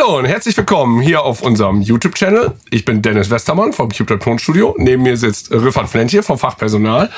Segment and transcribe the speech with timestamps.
[0.00, 2.52] Hallo und herzlich willkommen hier auf unserem YouTube-Channel.
[2.70, 4.74] Ich bin Dennis Westermann vom Cube Tonstudio.
[4.78, 7.10] Neben mir sitzt Riffert Flentje vom Fachpersonal.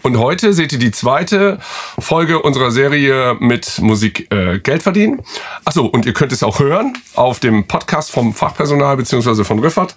[0.00, 1.58] Und heute seht ihr die zweite
[1.98, 5.20] Folge unserer Serie mit Musik äh, Geld verdienen.
[5.66, 9.44] Achso, und ihr könnt es auch hören auf dem Podcast vom Fachpersonal bzw.
[9.44, 9.94] von Riffert.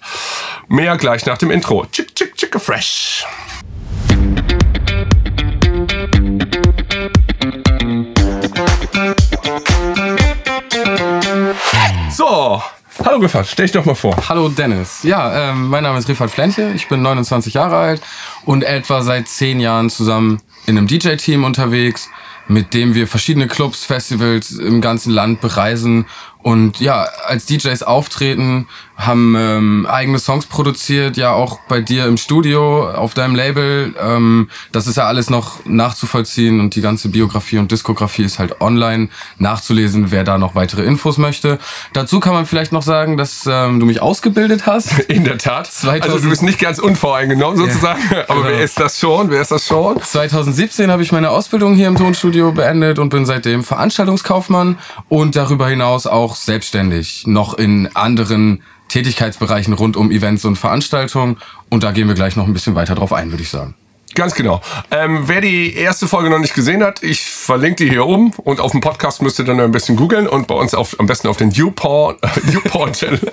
[0.68, 1.86] Mehr gleich nach dem Intro.
[1.92, 3.24] Chick, chick, chick, fresh.
[12.16, 12.62] So,
[13.04, 14.16] hallo Riffat, stell dich doch mal vor.
[14.28, 15.02] Hallo Dennis.
[15.02, 18.02] Ja, ähm, mein Name ist Riffat Flentje, ich bin 29 Jahre alt
[18.44, 22.08] und etwa seit 10 Jahren zusammen in einem DJ-Team unterwegs,
[22.46, 26.06] mit dem wir verschiedene Clubs, Festivals im ganzen Land bereisen
[26.44, 28.66] und ja, als DJs auftreten,
[28.96, 33.94] haben ähm, eigene Songs produziert, ja auch bei dir im Studio, auf deinem Label.
[34.00, 38.60] Ähm, das ist ja alles noch nachzuvollziehen und die ganze Biografie und Diskografie ist halt
[38.60, 41.58] online nachzulesen, wer da noch weitere Infos möchte.
[41.92, 44.98] Dazu kann man vielleicht noch sagen, dass ähm, du mich ausgebildet hast.
[45.08, 45.66] In der Tat.
[45.66, 48.48] 2000 also du bist nicht ganz unvoreingenommen sozusagen, ja, aber genau.
[48.48, 49.30] wer ist das schon?
[49.30, 50.00] Wer ist das schon?
[50.00, 55.68] 2017 habe ich meine Ausbildung hier im Tonstudio beendet und bin seitdem Veranstaltungskaufmann und darüber
[55.68, 61.36] hinaus auch auch selbstständig, noch in anderen Tätigkeitsbereichen rund um Events und Veranstaltungen.
[61.70, 63.74] Und da gehen wir gleich noch ein bisschen weiter drauf ein, würde ich sagen.
[64.16, 64.60] Ganz genau.
[64.90, 68.60] Ähm, wer die erste Folge noch nicht gesehen hat, ich verlinke die hier oben und
[68.60, 71.28] auf dem Podcast müsst ihr dann ein bisschen googeln und bei uns auf, am besten
[71.28, 73.20] auf den YouPorn-Channel.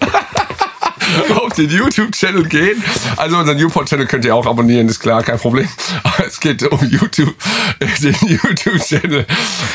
[1.35, 2.83] auf den YouTube-Channel gehen.
[3.17, 5.67] Also unseren YouPorn-Channel könnt ihr auch abonnieren, ist klar, kein Problem.
[6.03, 7.33] Aber es geht um YouTube,
[8.01, 9.25] den YouTube-Channel.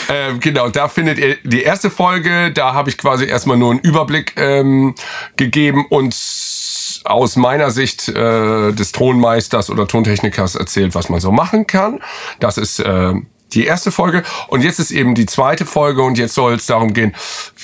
[0.08, 2.52] Ähm, genau, da findet ihr die erste Folge.
[2.52, 4.94] Da habe ich quasi erstmal nur einen Überblick ähm,
[5.36, 6.14] gegeben und
[7.04, 12.00] aus meiner Sicht äh, des Tonmeisters oder Tontechnikers erzählt, was man so machen kann.
[12.40, 13.14] Das ist äh,
[13.56, 14.22] die erste Folge.
[14.48, 17.14] Und jetzt ist eben die zweite Folge und jetzt soll es darum gehen,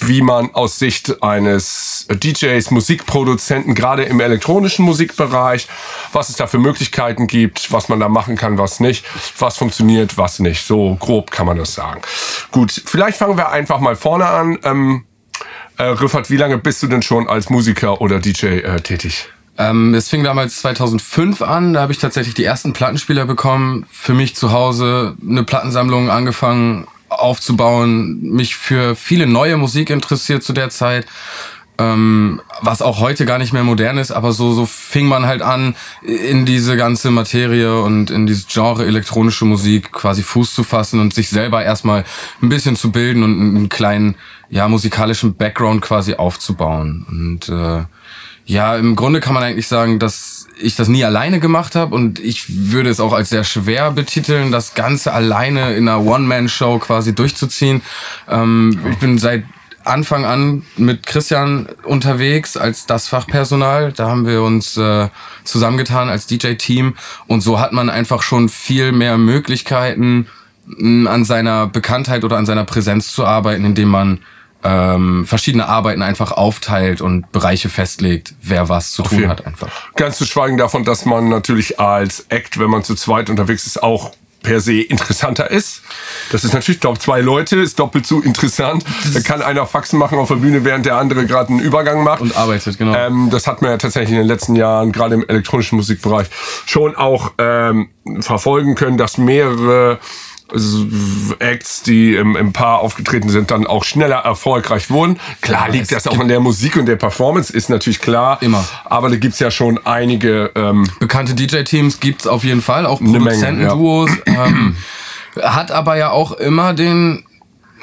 [0.00, 5.68] wie man aus Sicht eines DJs, Musikproduzenten, gerade im elektronischen Musikbereich,
[6.12, 9.04] was es da für Möglichkeiten gibt, was man da machen kann, was nicht,
[9.38, 10.66] was funktioniert, was nicht.
[10.66, 12.00] So grob kann man das sagen.
[12.50, 14.58] Gut, vielleicht fangen wir einfach mal vorne an.
[14.64, 15.04] Ähm,
[15.78, 19.28] äh, Riffert, wie lange bist du denn schon als Musiker oder DJ äh, tätig?
[19.58, 24.14] Ähm, es fing damals 2005 an, da habe ich tatsächlich die ersten Plattenspieler bekommen, für
[24.14, 30.70] mich zu Hause eine Plattensammlung angefangen aufzubauen, mich für viele neue Musik interessiert zu der
[30.70, 31.06] Zeit,
[31.78, 35.42] ähm, was auch heute gar nicht mehr modern ist, aber so, so fing man halt
[35.42, 41.00] an, in diese ganze Materie und in dieses Genre elektronische Musik quasi Fuß zu fassen
[41.00, 42.04] und sich selber erstmal
[42.40, 44.16] ein bisschen zu bilden und einen kleinen,
[44.48, 47.06] ja, musikalischen Background quasi aufzubauen.
[47.08, 47.84] Und äh,
[48.44, 52.18] ja, im Grunde kann man eigentlich sagen, dass ich das nie alleine gemacht habe und
[52.18, 57.14] ich würde es auch als sehr schwer betiteln, das Ganze alleine in einer One-Man-Show quasi
[57.14, 57.82] durchzuziehen.
[58.28, 59.44] Ähm, ich bin seit
[59.84, 63.92] Anfang an mit Christian unterwegs als das Fachpersonal.
[63.92, 65.08] Da haben wir uns äh,
[65.44, 66.94] zusammengetan als DJ-Team
[67.26, 70.28] und so hat man einfach schon viel mehr Möglichkeiten,
[70.78, 74.20] an seiner Bekanntheit oder an seiner Präsenz zu arbeiten, indem man
[74.64, 79.68] ähm, verschiedene Arbeiten einfach aufteilt und Bereiche festlegt, wer was zu tun hat einfach.
[79.96, 83.82] Ganz zu schweigen davon, dass man natürlich als Act, wenn man zu zweit unterwegs ist,
[83.82, 84.12] auch
[84.42, 85.82] per se interessanter ist.
[86.30, 88.84] Das ist natürlich, ich glaube, zwei Leute ist doppelt so interessant.
[89.14, 92.20] Da kann einer Faxen machen auf der Bühne, während der andere gerade einen Übergang macht.
[92.20, 92.94] Und arbeitet, genau.
[92.94, 96.26] Ähm, das hat man ja tatsächlich in den letzten Jahren, gerade im elektronischen Musikbereich,
[96.66, 97.90] schon auch ähm,
[98.20, 100.00] verfolgen können, dass mehrere
[101.38, 105.18] Acts, die im, im Paar aufgetreten sind, dann auch schneller erfolgreich wurden.
[105.40, 108.40] Klar ja, liegt das auch an der Musik und der Performance, ist natürlich klar.
[108.42, 108.64] Immer.
[108.84, 110.50] Aber da gibt's ja schon einige...
[110.54, 114.10] Ähm, Bekannte DJ-Teams gibt's auf jeden Fall, auch Produzentenduos.
[114.26, 114.46] Ja.
[114.46, 114.76] Ähm,
[115.40, 117.24] hat aber ja auch immer den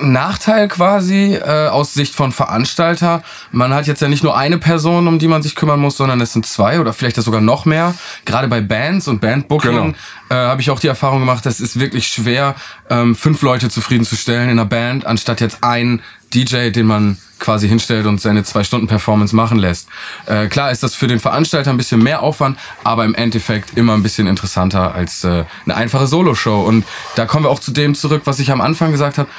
[0.01, 3.21] Nachteil quasi äh, aus Sicht von Veranstalter.
[3.51, 6.21] Man hat jetzt ja nicht nur eine Person, um die man sich kümmern muss, sondern
[6.21, 7.93] es sind zwei oder vielleicht sogar noch mehr.
[8.25, 9.93] Gerade bei Bands und Bandbooking genau.
[10.29, 12.55] äh, habe ich auch die Erfahrung gemacht, es ist wirklich schwer,
[12.89, 16.01] ähm, fünf Leute zufriedenzustellen in einer Band, anstatt jetzt ein
[16.33, 19.87] DJ, den man quasi hinstellt und seine zwei Stunden Performance machen lässt.
[20.25, 23.93] Äh, klar ist das für den Veranstalter ein bisschen mehr Aufwand, aber im Endeffekt immer
[23.93, 26.61] ein bisschen interessanter als äh, eine einfache Solo-Show.
[26.61, 26.85] Und
[27.15, 29.29] da kommen wir auch zu dem zurück, was ich am Anfang gesagt habe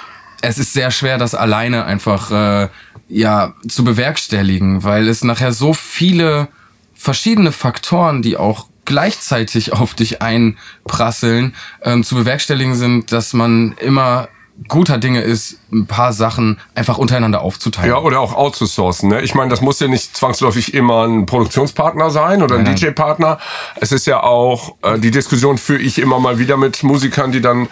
[0.43, 2.69] es ist sehr schwer, das alleine einfach äh,
[3.09, 6.49] ja zu bewerkstelligen, weil es nachher so viele
[6.95, 14.29] verschiedene Faktoren, die auch gleichzeitig auf dich einprasseln, ähm, zu bewerkstelligen sind, dass man immer
[14.69, 17.91] guter Dinge ist, ein paar Sachen einfach untereinander aufzuteilen.
[17.91, 19.09] Ja, oder auch outzusourcen.
[19.09, 19.23] Ne?
[19.23, 23.39] Ich meine, das muss ja nicht zwangsläufig immer ein Produktionspartner sein oder ein DJ-Partner.
[23.77, 27.41] Es ist ja auch, äh, die Diskussion führe ich immer mal wieder mit Musikern, die
[27.41, 27.69] dann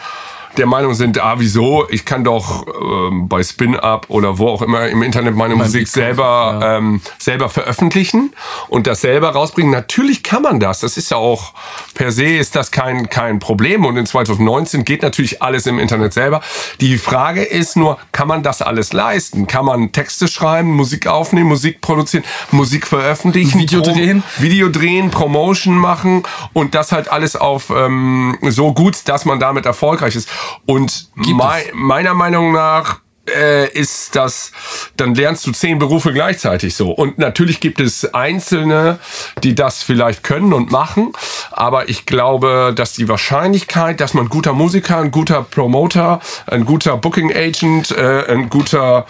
[0.57, 4.63] der Meinung sind, ah, wieso, ich kann doch ähm, bei Spin Up oder wo auch
[4.63, 6.77] immer im Internet meine Mein Musik selber, ja.
[6.79, 8.33] ähm, selber veröffentlichen
[8.69, 9.71] und das selber rausbringen.
[9.71, 10.81] Natürlich kann man das.
[10.81, 11.53] Das ist ja auch,
[11.95, 13.85] per se ist das kein, kein Problem.
[13.85, 16.41] Und in 2019 geht natürlich alles im Internet selber.
[16.81, 19.47] Die Frage ist nur, kann man das alles leisten?
[19.47, 24.23] Kann man Texte schreiben, Musik aufnehmen, Musik produzieren, Musik veröffentlichen, Video Pro- drehen?
[24.39, 26.23] Video drehen, Promotion machen
[26.53, 30.29] und das halt alles auf ähm, so gut, dass man damit erfolgreich ist.
[30.67, 34.53] Und mei meiner Meinung nach äh, ist das,
[34.97, 36.91] dann lernst du zehn Berufe gleichzeitig so.
[36.91, 38.99] Und natürlich gibt es Einzelne,
[39.43, 41.13] die das vielleicht können und machen,
[41.51, 46.65] aber ich glaube, dass die Wahrscheinlichkeit, dass man ein guter Musiker, ein guter Promoter, ein
[46.65, 49.07] guter Booking Agent, äh, ein guter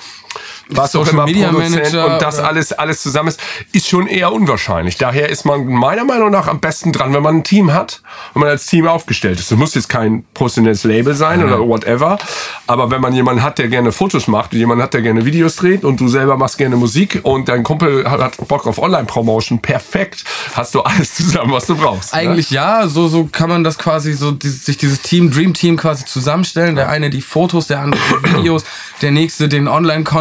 [0.69, 3.41] was auch immer Media Produzent Manager und das oder- alles alles zusammen ist,
[3.73, 4.97] ist schon eher unwahrscheinlich.
[4.97, 8.03] Daher ist man meiner Meinung nach am besten dran, wenn man ein Team hat,
[8.35, 9.51] wenn man als Team aufgestellt ist.
[9.51, 12.19] Das muss jetzt kein professionelles Label sein oder whatever,
[12.67, 15.57] aber wenn man jemanden hat, der gerne Fotos macht, und jemanden hat, der gerne Videos
[15.57, 19.61] dreht und du selber machst gerne Musik und dein Kumpel hat, hat Bock auf Online-Promotion,
[19.61, 20.25] perfekt,
[20.55, 22.13] hast du alles zusammen, was du brauchst.
[22.13, 22.21] ne?
[22.21, 25.77] Eigentlich ja, so, so kann man das quasi so dieses, sich dieses Team, Dream Team
[25.77, 26.77] quasi zusammenstellen.
[26.77, 28.65] Der eine die Fotos, der andere die Videos,
[29.03, 30.18] der nächste den Online-Content.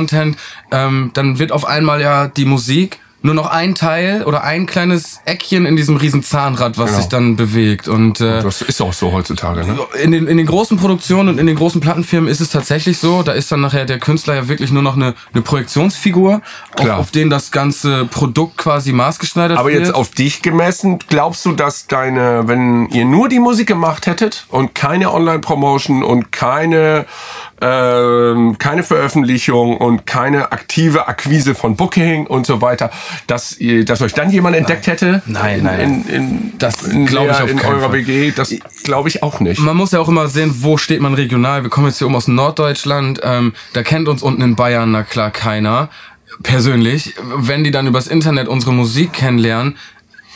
[0.72, 5.22] Ähm, dann wird auf einmal ja die Musik nur noch ein Teil oder ein kleines
[5.26, 6.98] Eckchen in diesem riesen Zahnrad, was Genau.
[7.00, 7.88] sich dann bewegt.
[7.88, 9.66] Und äh, Das ist auch so heutzutage.
[9.66, 9.76] Ne?
[10.02, 13.24] in den, in den großen Produktionen und in den großen Plattenfirmen ist es tatsächlich so,
[13.24, 16.42] da ist dann nachher der Künstler ja wirklich nur noch eine, eine Projektionsfigur,
[16.78, 19.80] auf, auf den das ganze Produkt quasi maßgeschneidert Aber wird.
[19.82, 24.46] jetzt auf dich gemessen, glaubst du, dass deine, wenn ihr nur die Musik gemacht hättet
[24.50, 27.08] und keine Online-Promotion und keine,
[27.59, 32.92] ähm, keine Veröffentlichung und keine aktive Akquise von Booking und so weiter,
[33.25, 35.21] dass, ihr, dass euch dann jemand entdeckt hätte?
[35.25, 37.94] Nein, in, nein, In, in, Das in, glaub ich auf in eurer Fall.
[37.94, 39.59] WG, das glaube ich auch nicht.
[39.59, 41.63] Man muss ja auch immer sehen, wo steht man regional.
[41.63, 43.21] Wir kommen jetzt hier oben aus Norddeutschland.
[43.24, 45.89] Ähm, da kennt uns unten in Bayern, na klar, keiner.
[46.44, 47.15] Persönlich.
[47.36, 49.77] Wenn die dann übers Internet unsere Musik kennenlernen,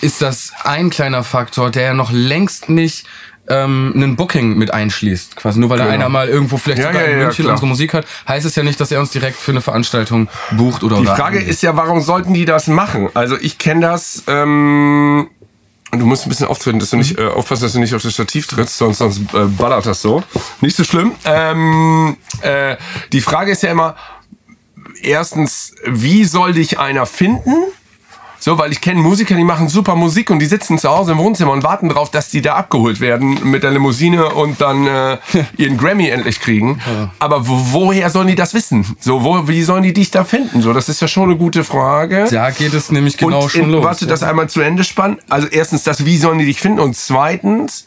[0.02, 3.06] ist das ein kleiner Faktor, der ja noch längst nicht
[3.50, 5.36] ähm, einen Booking mit einschließt.
[5.36, 5.96] Quasi nur weil da Genau.
[5.96, 7.54] einer mal irgendwo vielleicht Ja, sogar ja, in ja, München klar.
[7.56, 10.84] unsere Musik hört, heißt es ja nicht, dass er uns direkt für eine Veranstaltung bucht
[10.84, 11.48] oder Die Frage angeht.
[11.50, 13.10] ist ja, warum sollten die das machen?
[13.14, 14.24] Also ich kenne das.
[14.28, 15.28] Ähm,
[15.92, 18.14] du musst ein bisschen auftreten, dass du nicht äh, aufpassen, dass du nicht auf das
[18.14, 20.24] Stativ trittst, sonst, sonst äh, ballert das so.
[20.62, 21.14] Nicht so schlimm.
[21.26, 22.78] Ähm, äh,
[23.12, 23.96] die Frage ist ja immer,
[25.02, 27.54] erstens, wie soll dich einer finden?
[28.44, 31.20] So, weil ich kenne Musiker, die machen super Musik und die sitzen zu Hause im
[31.20, 35.20] Wohnzimmer und warten darauf, dass die da abgeholt werden mit der Limousine und dann äh,
[35.58, 36.82] ihren Grammy endlich kriegen.
[37.20, 38.98] Aber wo, woher sollen die das wissen?
[39.00, 40.64] So, wo, wie sollen die dich da finden?
[40.64, 42.26] So, das ist ja schon eine gute Frage.
[42.32, 43.86] Da geht es nämlich genau und schon in, los.
[43.86, 45.20] Warte, das einmal zu Ende spannen.
[45.30, 46.80] Also erstens, das, wie sollen die dich finden?
[46.80, 47.86] Und zweitens,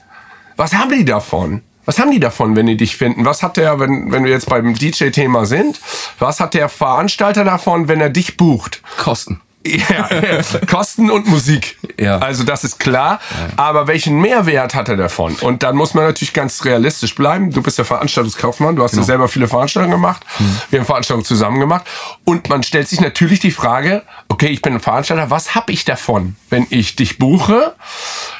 [0.54, 1.62] was haben die davon?
[1.84, 3.24] Was haben die davon, wenn die dich finden?
[3.24, 5.80] Was hat der, wenn, wenn wir jetzt beim DJ-Thema sind,
[6.20, 8.82] was hat der Veranstalter davon, wenn er dich bucht?
[8.96, 9.40] Kosten.
[9.66, 10.08] Ja,
[10.70, 11.78] Kosten und Musik.
[11.98, 12.18] Ja.
[12.18, 13.20] Also das ist klar.
[13.56, 15.34] Aber welchen Mehrwert hat er davon?
[15.36, 17.50] Und dann muss man natürlich ganz realistisch bleiben.
[17.50, 20.24] Du bist der Veranstaltungskaufmann, du hast ja selber viele Veranstaltungen gemacht.
[20.70, 21.86] Wir haben Veranstaltungen zusammen gemacht.
[22.24, 25.84] Und man stellt sich natürlich die Frage, okay, ich bin ein Veranstalter, was habe ich
[25.84, 27.74] davon, wenn ich dich buche?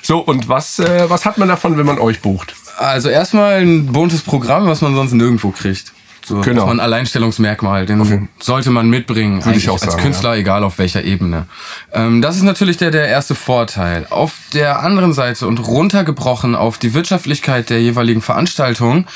[0.03, 2.55] So, und was, äh, was hat man davon, wenn man euch bucht?
[2.77, 5.93] Also erstmal ein buntes Programm, was man sonst nirgendwo kriegt.
[6.27, 6.63] So, Genau.
[6.63, 10.65] Das ist ein Alleinstellungsmerkmal, den sollte man mitbringen, ich eigentlich auch als sagen, Künstler, egal
[10.65, 11.47] auf welcher Ebene.
[11.93, 14.07] Ähm, das ist natürlich der, der erste Vorteil.
[14.09, 19.07] Auf der anderen Seite und runtergebrochen auf die Wirtschaftlichkeit der jeweiligen Veranstaltung,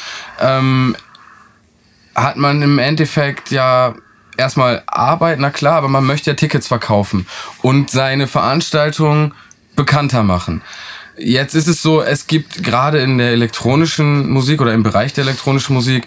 [0.40, 0.96] ähm,
[2.14, 3.94] hat man im Endeffekt ja
[4.36, 7.26] erstmal Arbeit, na klar, aber man möchte ja Tickets verkaufen
[7.62, 9.32] und seine Veranstaltung
[9.76, 10.62] bekannter machen.
[11.16, 15.24] Jetzt ist es so, es gibt gerade in der elektronischen Musik oder im Bereich der
[15.24, 16.06] elektronischen Musik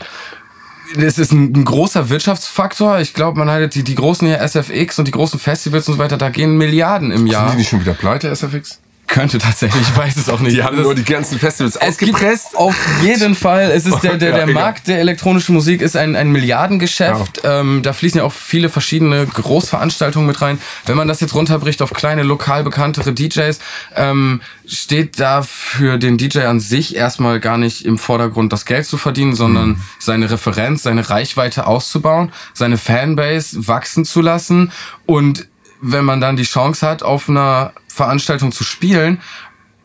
[0.98, 3.00] es ist ein, ein großer Wirtschaftsfaktor.
[3.00, 6.00] Ich glaube, man hat die, die großen hier SFX und die großen Festivals und so
[6.00, 7.48] weiter, da gehen Milliarden im Jahr.
[7.48, 8.79] Sind die nicht schon wieder pleite, SFX?
[9.12, 10.56] Könnte tatsächlich, ich weiß es auch nicht.
[10.56, 12.56] Die haben Das- nur die ganzen Festivals es gibt ausgepresst.
[12.56, 14.53] auf jeden Fall, es ist der, der, Ja, der egal.
[14.63, 17.41] Markt der elektronischen Musik ist ein, ein Milliardengeschäft.
[17.44, 20.60] Ähm, da fließen ja auch viele verschiedene Großveranstaltungen mit rein.
[20.86, 23.60] Wenn man das jetzt runterbricht auf kleine, lokal bekanntere DJs,
[23.98, 28.86] ähm, steht da für den DJ an sich erstmal gar nicht im Vordergrund, das Geld
[28.86, 29.82] zu verdienen, sondern Mhm.
[30.00, 34.72] seine Referenz, seine Reichweite auszubauen, seine Fanbase wachsen zu lassen
[35.06, 35.48] und
[35.81, 39.21] wenn man dann die Chance hat, auf einer Veranstaltung zu spielen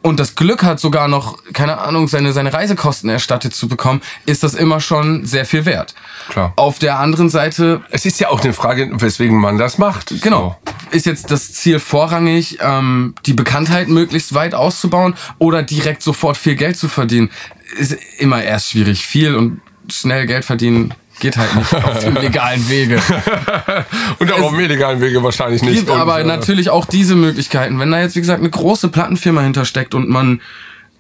[0.02, 4.44] und das Glück hat, sogar noch, keine Ahnung, seine, seine Reisekosten erstattet zu bekommen, ist
[4.44, 5.94] das immer schon sehr viel wert.
[6.28, 6.52] Klar.
[6.54, 10.22] Auf der anderen Seite, Es ist ja auch eine Frage, weswegen man das macht.
[10.22, 10.56] genau,
[10.92, 16.54] ist jetzt das Ziel vorrangig, ähm, die Bekanntheit möglichst weit auszubauen oder direkt sofort viel
[16.54, 17.30] Geld zu verdienen?
[17.76, 19.04] Ist immer erst schwierig.
[19.04, 19.60] Viel und
[19.90, 23.00] schnell Geld verdienen geht halt nicht auf dem legalen Wege.
[24.18, 25.87] und auch es auf dem illegalen Wege wahrscheinlich nicht.
[25.87, 27.78] Gibt aber äh, natürlich auch diese Möglichkeiten.
[27.78, 30.40] Wenn da jetzt, wie gesagt, eine große Plattenfirma hintersteckt und man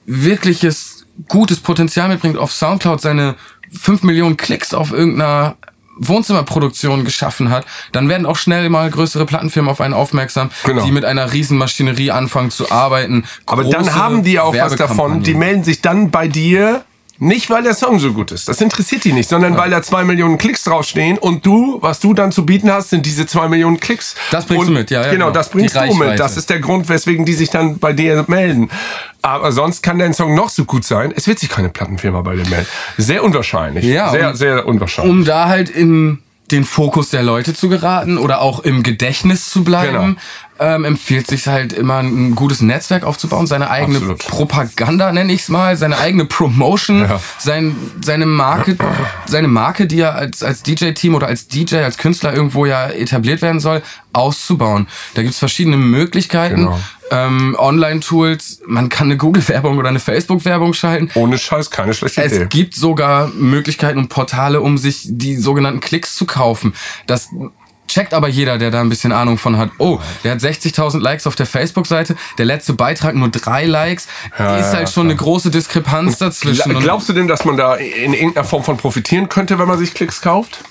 [0.06, 3.36] wirkliches gutes Potenzial mitbringt, auf Soundcloud seine
[3.72, 5.56] 5 Millionen Klicks auf irgendeiner
[5.98, 10.84] Wohnzimmerproduktion geschaffen hat, dann werden auch schnell mal größere Plattenfirmen auf einen aufmerksam, genau.
[10.84, 13.24] die mit einer Riesenmaschinerie anfangen zu arbeiten.
[13.46, 15.22] Aber dann haben die auch was davon.
[15.22, 16.84] Die melden sich dann bei dir
[17.18, 18.48] nicht, weil der Song so gut ist.
[18.48, 19.58] Das interessiert die nicht, sondern ja.
[19.58, 23.06] weil da zwei Millionen Klicks draufstehen und du, was du dann zu bieten hast, sind
[23.06, 24.14] diese zwei Millionen Klicks.
[24.30, 25.02] Das bringst und, du mit, ja.
[25.02, 26.18] ja genau, genau, das bringst du mit.
[26.18, 28.70] Das ist der Grund, weswegen die sich dann bei dir melden.
[29.22, 31.12] Aber sonst kann dein Song noch so gut sein.
[31.14, 32.68] Es wird sich keine Plattenfirma bei dir melden.
[32.96, 33.84] Sehr unwahrscheinlich.
[33.84, 35.12] Ja, sehr, um, sehr unwahrscheinlich.
[35.12, 36.18] Um da halt in
[36.50, 40.20] den Fokus der Leute zu geraten oder auch im Gedächtnis zu bleiben, genau.
[40.58, 44.18] Ähm, empfiehlt sich halt immer ein gutes Netzwerk aufzubauen, seine eigene Absolut.
[44.26, 47.20] Propaganda nenne ich es mal, seine eigene Promotion, ja.
[47.38, 48.76] sein, seine Marke,
[49.26, 53.42] seine Marke, die ja als, als DJ-Team oder als DJ, als Künstler irgendwo ja etabliert
[53.42, 53.82] werden soll,
[54.12, 54.88] auszubauen.
[55.14, 56.56] Da gibt's verschiedene Möglichkeiten.
[56.56, 56.78] Genau
[57.10, 61.10] ähm, Online-Tools, man kann eine Google-Werbung oder eine Facebook-Werbung schalten.
[61.14, 62.42] Ohne Scheiß, keine schlechte es Idee.
[62.44, 66.74] Es gibt sogar Möglichkeiten und Portale, um sich die sogenannten Klicks zu kaufen.
[67.06, 67.28] Das
[67.96, 69.70] checkt aber jeder, der da ein bisschen Ahnung von hat.
[69.78, 74.06] Oh, der hat 60.000 Likes auf der Facebook-Seite, der letzte Beitrag nur drei Likes.
[74.38, 76.78] Ja, ist halt schon eine große Diskrepanz dazwischen.
[76.78, 79.94] Glaubst du denn, dass man da in irgendeiner Form von profitieren könnte, wenn man sich
[79.94, 80.62] Klicks kauft?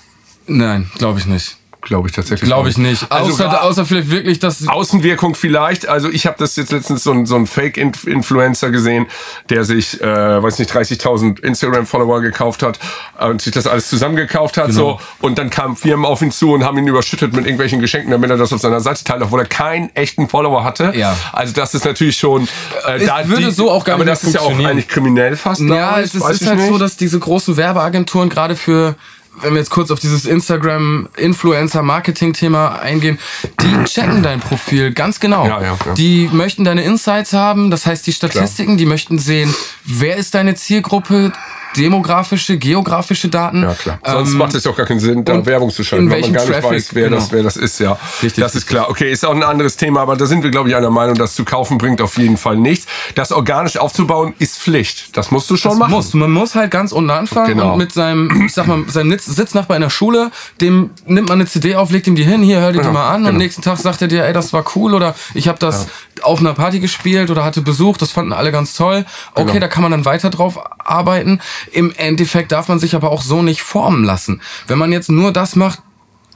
[0.46, 2.48] Nein, glaube ich nicht glaube ich tatsächlich.
[2.48, 3.12] Glaube ich nicht.
[3.12, 4.68] Also außer, außer vielleicht wirklich das.
[4.68, 5.88] Außenwirkung vielleicht.
[5.88, 9.06] Also ich habe das jetzt letztens so ein, so ein Fake-Influencer gesehen,
[9.50, 12.80] der sich, äh, weiß nicht, 30.000 Instagram-Follower gekauft hat
[13.20, 14.68] und sich das alles zusammengekauft hat.
[14.68, 15.00] Genau.
[15.00, 18.12] So und dann kamen Firmen auf ihn zu und haben ihn überschüttet mit irgendwelchen Geschenken,
[18.12, 20.92] damit er das auf seiner Seite teilt, obwohl er keinen echten Follower hatte.
[20.96, 21.16] Ja.
[21.32, 22.48] Also das ist natürlich schon.
[22.88, 24.58] Äh, es da würde die, so auch gar aber nicht Aber das ist ja auch
[24.58, 25.62] eigentlich kriminell fast.
[25.62, 26.68] Ja, es, es ist halt nicht.
[26.68, 28.96] so, dass diese großen Werbeagenturen gerade für
[29.42, 33.20] wenn wir jetzt kurz auf dieses Instagram-Influencer-Marketing-Thema eingehen,
[33.62, 35.46] die checken dein Profil ganz genau.
[35.48, 35.94] Ja, ja, ja.
[35.94, 38.78] Die möchten deine Insights haben, das heißt die Statistiken, Klar.
[38.78, 39.54] die möchten sehen,
[39.86, 41.34] wer ist deine Zielgruppe,
[41.78, 43.64] demografische, geografische Daten.
[43.64, 44.00] Ja, klar.
[44.06, 46.46] Sonst ähm, macht es doch gar keinen Sinn, da Werbung zu schalten, weil man gar
[46.46, 47.18] nicht weiß, wer, genau.
[47.18, 47.80] das, wer das ist.
[47.80, 48.44] Ja, Richtig.
[48.44, 48.90] das ist klar.
[48.90, 51.36] Okay, ist auch ein anderes Thema, aber da sind wir, glaube ich, einer Meinung, das
[51.36, 52.86] zu kaufen bringt auf jeden Fall nichts.
[53.16, 55.16] Das organisch aufzubauen ist Pflicht.
[55.18, 55.92] Das musst du schon das machen.
[55.92, 56.14] Muss.
[56.14, 57.74] Man muss halt ganz unten anfangen genau.
[57.74, 61.48] und mit seinem, ich sag mal, seinem Sitznachbar in der Schule, dem nimmt man eine
[61.48, 63.30] CD auf, legt ihm die hin, hier, hör dir die mal an genau.
[63.30, 66.24] und nächsten Tag sagt er dir, ey, das war cool oder ich habe das ja.
[66.24, 69.06] auf einer Party gespielt oder hatte Besuch, das fanden alle ganz toll.
[69.34, 69.60] Okay, genau.
[69.60, 71.40] da kann man dann weiter drauf arbeiten.
[71.72, 74.42] Im Endeffekt darf man sich aber auch so nicht formen lassen.
[74.68, 75.80] Wenn man jetzt nur das macht,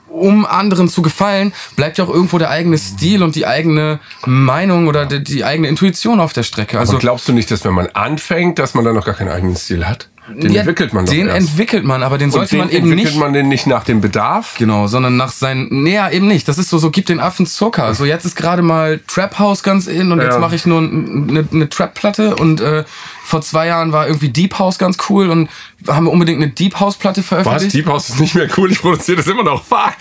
[0.09, 4.87] um anderen zu gefallen, bleibt ja auch irgendwo der eigene Stil und die eigene Meinung
[4.87, 6.79] oder die, die eigene Intuition auf der Strecke.
[6.79, 9.29] Also aber glaubst du nicht, dass wenn man anfängt, dass man dann noch gar keinen
[9.29, 10.09] eigenen Stil hat?
[10.35, 11.49] Den ja, entwickelt man doch Den erst.
[11.49, 12.99] entwickelt man, aber den sollte man eben nicht.
[12.99, 14.55] entwickelt man den nicht nach dem Bedarf?
[14.59, 15.83] Genau, sondern nach seinen.
[15.83, 16.47] Nee, ja, eben nicht.
[16.47, 17.95] Das ist so, so gibt den Affen Zucker.
[17.95, 20.25] So jetzt ist gerade mal Trap House ganz in und ja.
[20.25, 22.83] jetzt mache ich nur eine, eine Trap-Platte und äh,
[23.29, 25.49] vor zwei Jahren war irgendwie Deep House ganz cool und
[25.87, 27.67] haben wir unbedingt eine Deep House Platte veröffentlicht.
[27.67, 27.71] Was?
[27.73, 29.63] Deep House ist nicht mehr cool, ich produziere das immer noch.
[29.63, 29.93] Fuck!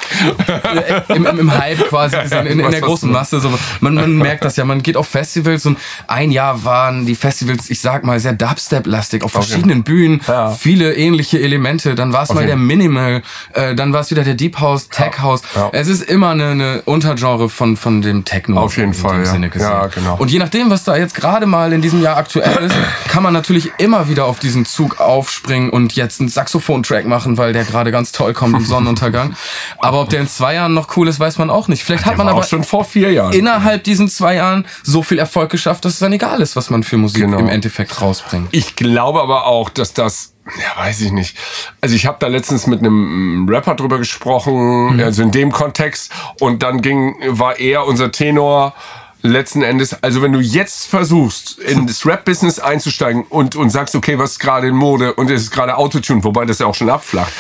[1.09, 3.39] Im, im, im Hype quasi gesehen, in, in der großen Masse.
[3.39, 3.51] So.
[3.81, 7.69] Man, man merkt das ja, man geht auf Festivals und ein Jahr waren die Festivals,
[7.69, 9.93] ich sag mal, sehr Dubstep-lastig, auf verschiedenen okay.
[9.93, 10.51] Bühnen, ja.
[10.51, 11.95] viele ähnliche Elemente.
[11.95, 12.41] Dann war es okay.
[12.41, 15.43] mal der Minimal, äh, dann war es wieder der Deep House, Tech House.
[15.55, 15.69] Ja.
[15.73, 18.59] Es ist immer eine, eine Untergenre von, von dem Techno.
[18.59, 19.37] Auf jeden Fall, ja.
[19.37, 19.87] ja.
[19.87, 20.17] genau.
[20.17, 22.75] Und je nachdem, was da jetzt gerade mal in diesem Jahr aktuell ist,
[23.09, 27.53] kann man natürlich immer wieder auf diesen Zug aufspringen und jetzt einen Saxophon-Track machen, weil
[27.53, 29.35] der gerade ganz toll kommt im Sonnenuntergang.
[29.79, 31.85] Aber ob der in zwei Jahren noch cool ist, weiß man auch nicht.
[31.85, 35.51] Vielleicht hat man aber schon vor vier Jahren innerhalb diesen zwei Jahren so viel Erfolg
[35.51, 37.39] geschafft, dass es dann egal ist, was man für Musik genau.
[37.39, 38.49] im Endeffekt rausbringt.
[38.53, 41.37] Ich glaube aber auch, dass das ja, weiß ich nicht.
[41.81, 45.01] Also ich habe da letztens mit einem Rapper drüber gesprochen, mhm.
[45.01, 46.11] also in dem Kontext,
[46.41, 48.75] und dann ging, war eher unser Tenor,
[49.23, 54.19] letzten Endes, also wenn du jetzt versuchst, in das Rap-Business einzusteigen und, und sagst, okay,
[54.19, 56.89] was ist gerade in Mode und es ist gerade Autotune, wobei das ja auch schon
[56.89, 57.33] abflacht,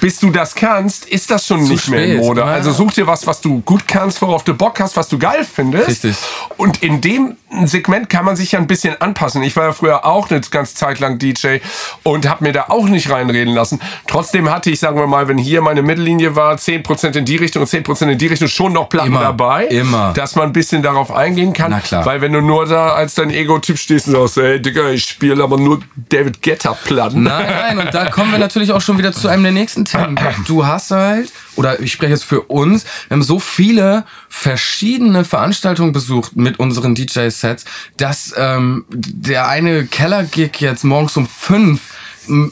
[0.00, 1.94] bis du das kannst, ist das schon Zu nicht spät.
[1.94, 2.44] mehr in Mode.
[2.44, 5.44] Also such dir was, was du gut kannst, worauf du Bock hast, was du geil
[5.44, 5.88] findest.
[5.88, 6.16] Richtig.
[6.56, 9.42] Und in dem ein Segment kann man sich ja ein bisschen anpassen.
[9.42, 11.58] Ich war ja früher auch eine ganz Zeit lang DJ
[12.02, 13.80] und habe mir da auch nicht reinreden lassen.
[14.06, 17.62] Trotzdem hatte ich, sagen wir mal, wenn hier meine Mittellinie war, 10% in die Richtung
[17.62, 19.66] und 10% in die Richtung, schon noch Platten Immer, dabei.
[19.66, 20.12] immer.
[20.14, 21.70] Dass man ein bisschen darauf eingehen kann.
[21.72, 22.06] Na klar.
[22.06, 25.42] Weil wenn du nur da als dein Ego-Typ stehst und sagst, ey Digga, ich spiele
[25.42, 27.22] aber nur David Guetta-Platten.
[27.22, 30.18] Nein, nein, und da kommen wir natürlich auch schon wieder zu einem der nächsten Themen.
[30.46, 35.92] Du hast halt, oder ich spreche jetzt für uns, wir haben so viele verschiedene Veranstaltungen
[35.92, 36.94] besucht mit unseren
[37.40, 37.64] DJ-Sets,
[37.96, 41.80] dass ähm, der eine Keller-Gig jetzt morgens um fünf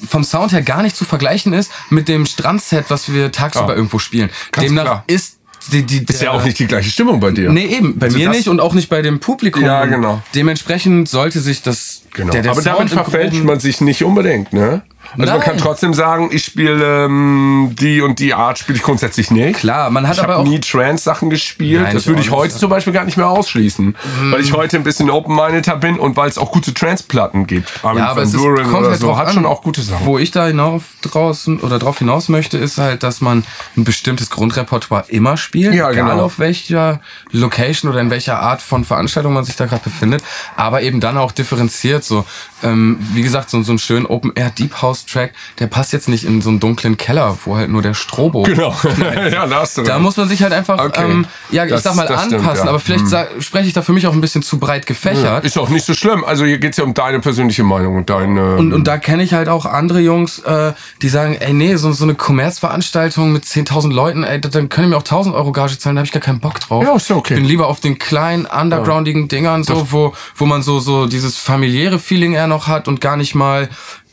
[0.09, 3.75] vom Sound her gar nicht zu vergleichen ist mit dem Strandset, was wir tagsüber Ja.
[3.77, 4.31] irgendwo spielen.
[4.51, 5.05] Ganz Demnach klar.
[5.07, 5.37] ist
[5.71, 7.51] die, die, Ist ja auch nicht die gleiche Stimmung bei dir.
[7.53, 7.99] Nee, eben.
[7.99, 9.63] Bei Also mir nicht und auch nicht bei dem Publikum.
[9.63, 10.23] Ja, genau.
[10.35, 12.03] Dementsprechend sollte sich das.
[12.15, 12.33] Genau.
[12.33, 14.83] Der, der aber Sound damit verfälscht man sich nicht unbedingt, ne?
[15.13, 15.41] Also man Nein.
[15.41, 19.59] kann trotzdem sagen, ich spiele ähm, die und die Art spiele ich grundsätzlich nicht.
[19.61, 21.83] Klar, man hat ich aber auch- nie Trance-Sachen gespielt.
[21.83, 23.97] Nein, das würde ich heute zum Beispiel gar nicht mehr ausschließen.
[24.31, 27.73] Weil ich heute ein bisschen open-mindeder bin und weil es auch gute Trance-Platten gibt.
[27.83, 29.35] Armin Ja, aber es ist, kommt oder halt so hat an.
[29.35, 30.05] schon auch gute Sachen.
[30.07, 33.45] Wo ich da hinauf draußen oder drauf hinaus möchte, ist halt, dass man
[33.77, 36.25] ein bestimmtes Grundrepertoire immer spielt, Ja, egal genau.
[36.25, 37.01] auf welcher
[37.33, 40.23] Location oder in welcher Art von Veranstaltung man sich da gerade befindet,
[40.57, 42.05] aber eben dann auch differenziert.
[42.05, 42.25] So,
[42.63, 46.09] ähm, wie gesagt, so, so ein schön Open Air Deep House Track, der passt jetzt
[46.09, 48.43] nicht in so einen dunklen Keller, wo halt nur der Strobo.
[48.43, 48.75] Genau.
[49.33, 50.03] ja, da hast du Da recht.
[50.03, 51.05] muss man sich halt einfach, Okay.
[51.11, 52.57] ähm, ja, ich Das- sag mal, das stimmt, anpassen.
[52.59, 52.63] ja.
[52.65, 52.69] Hm.
[52.69, 55.45] Aber vielleicht sa- spreche ich da für mich auch ein bisschen zu breit gefächert.
[55.45, 56.25] Ist auch nicht so schlimm.
[56.25, 58.57] Also hier geht's ja um deine persönliche Meinung und deine.
[58.57, 61.93] Und, und da kenne ich halt auch andere Jungs, äh, die sagen, ey, nee, so,
[61.93, 65.53] so eine Kommerzveranstaltung mit 10.000 Leuten, ey, da- dann können die mir auch 1.000 Euro
[65.53, 66.83] Gage zahlen, da habe ich gar keinen Bock drauf.
[66.85, 67.35] Ja, ist okay.
[67.35, 71.37] Ich bin lieber auf den kleinen, undergroundigen Dingern, so, wo, wo man so, so dieses
[71.39, 73.69] familiäre Feeling eher noch hat und gar nicht mal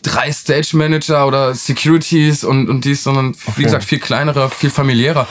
[0.06, 5.28] drei Stage Manager oder Securities und, und dies, sondern wie gesagt viel kleinerer, viel familiärer.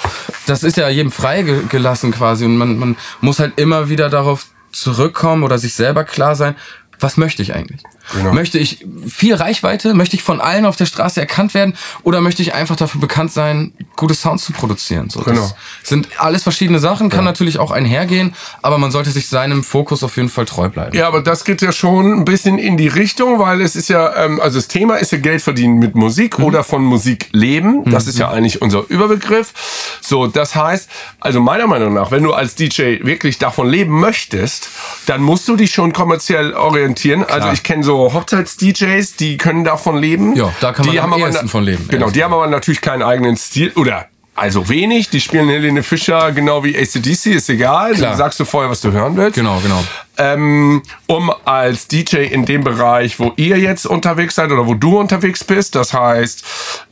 [0.47, 5.45] Das ist ja jedem freigelassen quasi und man, man muss halt immer wieder darauf zurückkommen
[5.45, 6.57] oder sich selber klar sein,
[6.99, 7.83] was möchte ich eigentlich?
[8.13, 8.33] Genau.
[8.33, 9.95] Möchte ich viel Reichweite?
[9.95, 11.75] Möchte ich von allen auf der Straße erkannt werden?
[12.03, 15.11] Oder möchte ich einfach dafür bekannt sein, gute Sounds zu produzieren?
[15.11, 15.41] So, Genau.
[15.41, 20.03] Das sind alles verschiedene Sachen, kann natürlich auch einhergehen, aber man sollte sich seinem Fokus
[20.03, 20.97] auf jeden Fall treu bleiben.
[20.97, 24.15] Ja, aber das geht ja schon ein bisschen in die Richtung, weil es ist ja,
[24.25, 27.85] ähm, also das Thema ist ja Geld verdienen mit Musik oder von Musik leben.
[27.91, 29.53] Das ist ja eigentlich unser Überbegriff.
[30.01, 30.89] So, das heißt,
[31.21, 34.69] also meiner Meinung nach, wenn du als DJ wirklich davon leben möchtest,
[35.07, 37.25] dann musst du dich schon kommerziell orientieren.
[37.25, 40.37] Also ich kenne so Hochzeits-DJs, die können davon leben.
[40.37, 42.47] Ja, da kann man die am haben aber ehesten von leben, Genau, die haben aber
[42.47, 45.11] natürlich keinen eigenen Stil oder also wenig.
[45.11, 47.93] Die spielen Helene Fischer genau wie ACDC, ist egal.
[47.95, 48.11] Klar.
[48.11, 49.83] Dann sagst du vorher, was du hören willst Genau, genau.
[50.19, 54.99] ähm, um als DJ in dem Bereich, wo ihr jetzt unterwegs seid oder wo du
[54.99, 56.45] unterwegs bist, das heißt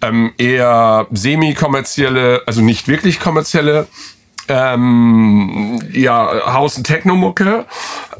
[0.02, 3.88] ähm, eher semi-kommerzielle, also nicht wirklich kommerzielle,
[4.48, 7.64] ähm, ja, Haus- und Techno-Mucke,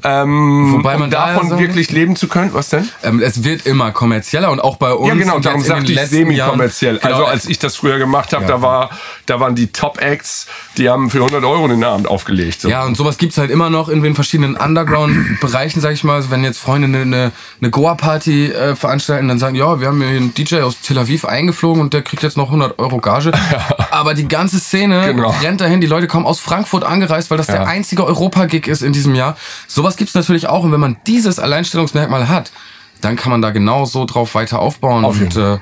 [0.04, 2.52] ähm, Wobei man um da ja davon sagen wirklich leben zu können.
[2.54, 2.88] Was denn?
[3.02, 5.08] Ähm, es wird immer kommerzieller und auch bei uns.
[5.08, 6.98] Ja, genau, und darum sagte ich semi-kommerziell.
[6.98, 8.48] Genau, also als ich das früher gemacht habe, Ja.
[8.48, 8.90] da war,
[9.26, 12.60] da waren die Top-Acts, die haben für 100 Euro den Abend aufgelegt.
[12.62, 12.68] So.
[12.68, 16.14] Ja, und sowas gibt's halt immer noch in den verschiedenen Underground-Bereichen, sag ich mal.
[16.16, 19.98] Also wenn jetzt Freunde eine, eine, eine Goa-Party äh, veranstalten, dann sagen, ja, wir haben
[20.00, 23.32] hier einen DJ aus Tel Aviv eingeflogen und der kriegt jetzt noch 100 Euro Gage.
[23.90, 25.34] Aber die ganze Szene Genau.
[25.42, 28.92] rennt dahin, die Leute kommen aus Frankfurt angereist, weil das der einzige Europa-Gig ist in
[28.92, 29.36] diesem Jahr.
[29.66, 30.64] Sowas gibt's natürlich auch.
[30.64, 32.52] Und wenn man dieses Alleinstellungsmerkmal hat,
[33.00, 35.58] dann kann man da genau so drauf weiter aufbauen Auf und äh,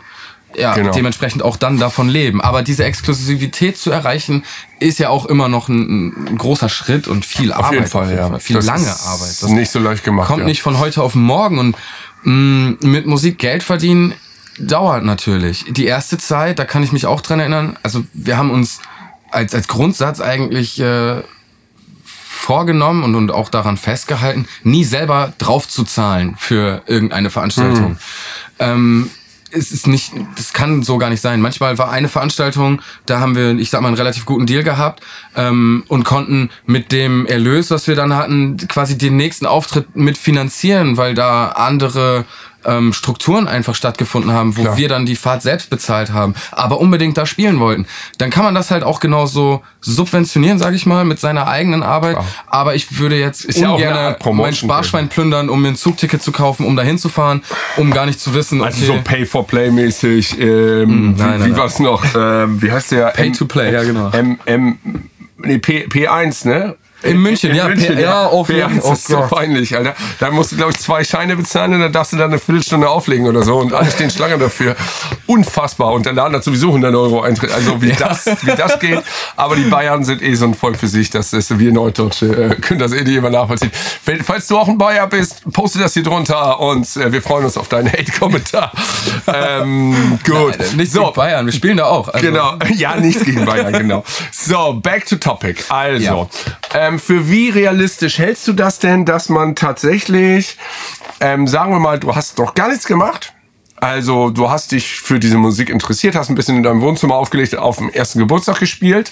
[0.57, 0.93] ja, Genau.
[0.93, 2.41] dementsprechend auch dann davon leben.
[2.41, 4.45] Aber diese Exklusivität zu erreichen,
[4.81, 7.67] ist ja auch immer noch ein, ein großer Schritt und viel Arbeit.
[7.67, 8.39] Auf jeden Fall, ja.
[8.39, 9.43] Viel Das lange ist Arbeit.
[9.43, 10.27] Das nicht so leicht gemacht.
[10.27, 10.47] kommt ja.
[10.47, 11.59] nicht von heute auf morgen.
[11.59, 11.77] Und
[12.25, 14.15] mh, mit Musik Geld verdienen
[14.59, 15.65] dauert natürlich.
[15.69, 18.81] Die erste Zeit, da kann ich mich auch dran erinnern, also wir haben uns
[19.31, 21.23] als, als Grundsatz eigentlich äh,
[22.41, 27.99] vorgenommen und, und auch daran festgehalten, nie selber drauf zu zahlen für irgendeine Veranstaltung.
[28.59, 29.11] Ähm,
[29.53, 31.41] es ist nicht, das kann so gar nicht sein.
[31.41, 35.03] Manchmal war eine Veranstaltung, da haben wir, ich sag mal, einen relativ guten Deal gehabt
[35.37, 40.97] ähm, und konnten mit dem Erlös, was wir dann hatten, quasi den nächsten Auftritt mitfinanzieren,
[40.97, 42.25] weil da andere
[42.65, 44.77] ähm, Strukturen einfach stattgefunden haben, wo Klar.
[44.77, 47.87] wir dann die Fahrt selbst bezahlt haben, aber unbedingt da spielen wollten.
[48.19, 52.19] Dann kann man das halt auch genauso subventionieren, sage ich mal, mit seiner eigenen Arbeit.
[52.47, 55.63] Aber ich würde jetzt Ist ja auch eine ungern Art Promotion mein Sparschwein plündern, um
[55.63, 57.43] mir ein Zugticket zu kaufen, um da hinzufahren,
[57.77, 60.39] um gar nicht zu wissen, Also okay, so Pay-for-Play-mäßig.
[60.39, 62.05] Ähm, nein, wie nein, wie war's noch?
[62.15, 63.07] Ähm, wie heißt der?
[63.09, 64.11] Pay to play, ja, genau.
[64.11, 64.79] M, M,
[65.39, 66.77] nee, P, P1, ne?
[67.03, 67.67] In München, in ja.
[67.69, 69.31] München, P- ja, auf ja, das oh ist so Gott.
[69.31, 69.95] peinlich, Alter.
[70.19, 72.89] Da musst du, glaube ich, zwei Scheine bezahlen und dann darfst du dann eine Viertelstunde
[72.89, 74.77] auflegen oder so und alle stehen Schlange dafür.
[75.27, 75.93] Unfassbar.
[75.93, 77.53] Und der Laden hat sowieso 100 Euro Eintritt.
[77.53, 79.03] Also wie, das, wie das geht.
[79.37, 81.11] Aber die Bayern sind eh so ein Volk für sich.
[81.11, 83.71] Das ist, wir Norddeutsche äh, können das eh nicht immer nachvollziehen.
[84.25, 87.57] Falls du auch ein Bayer bist, poste das hier drunter und äh, wir freuen uns
[87.57, 88.73] auf deinen Hate-Kommentar.
[89.27, 90.57] ähm, gut.
[90.77, 92.09] Nicht so Bayern, wir spielen da auch.
[92.09, 94.05] Also, Genau, ja, nichts gegen Bayern, genau.
[94.33, 95.65] So, back to topic.
[95.69, 96.27] Also, Ja.
[96.75, 100.57] Ähm, für wie realistisch hältst du das denn, dass man tatsächlich,
[101.21, 103.33] ähm, sagen wir mal, du hast noch gar nichts gemacht?
[103.83, 107.57] Also, du hast dich für diese Musik interessiert, hast ein bisschen in deinem Wohnzimmer aufgelegt,
[107.57, 109.11] auf dem ersten Geburtstag gespielt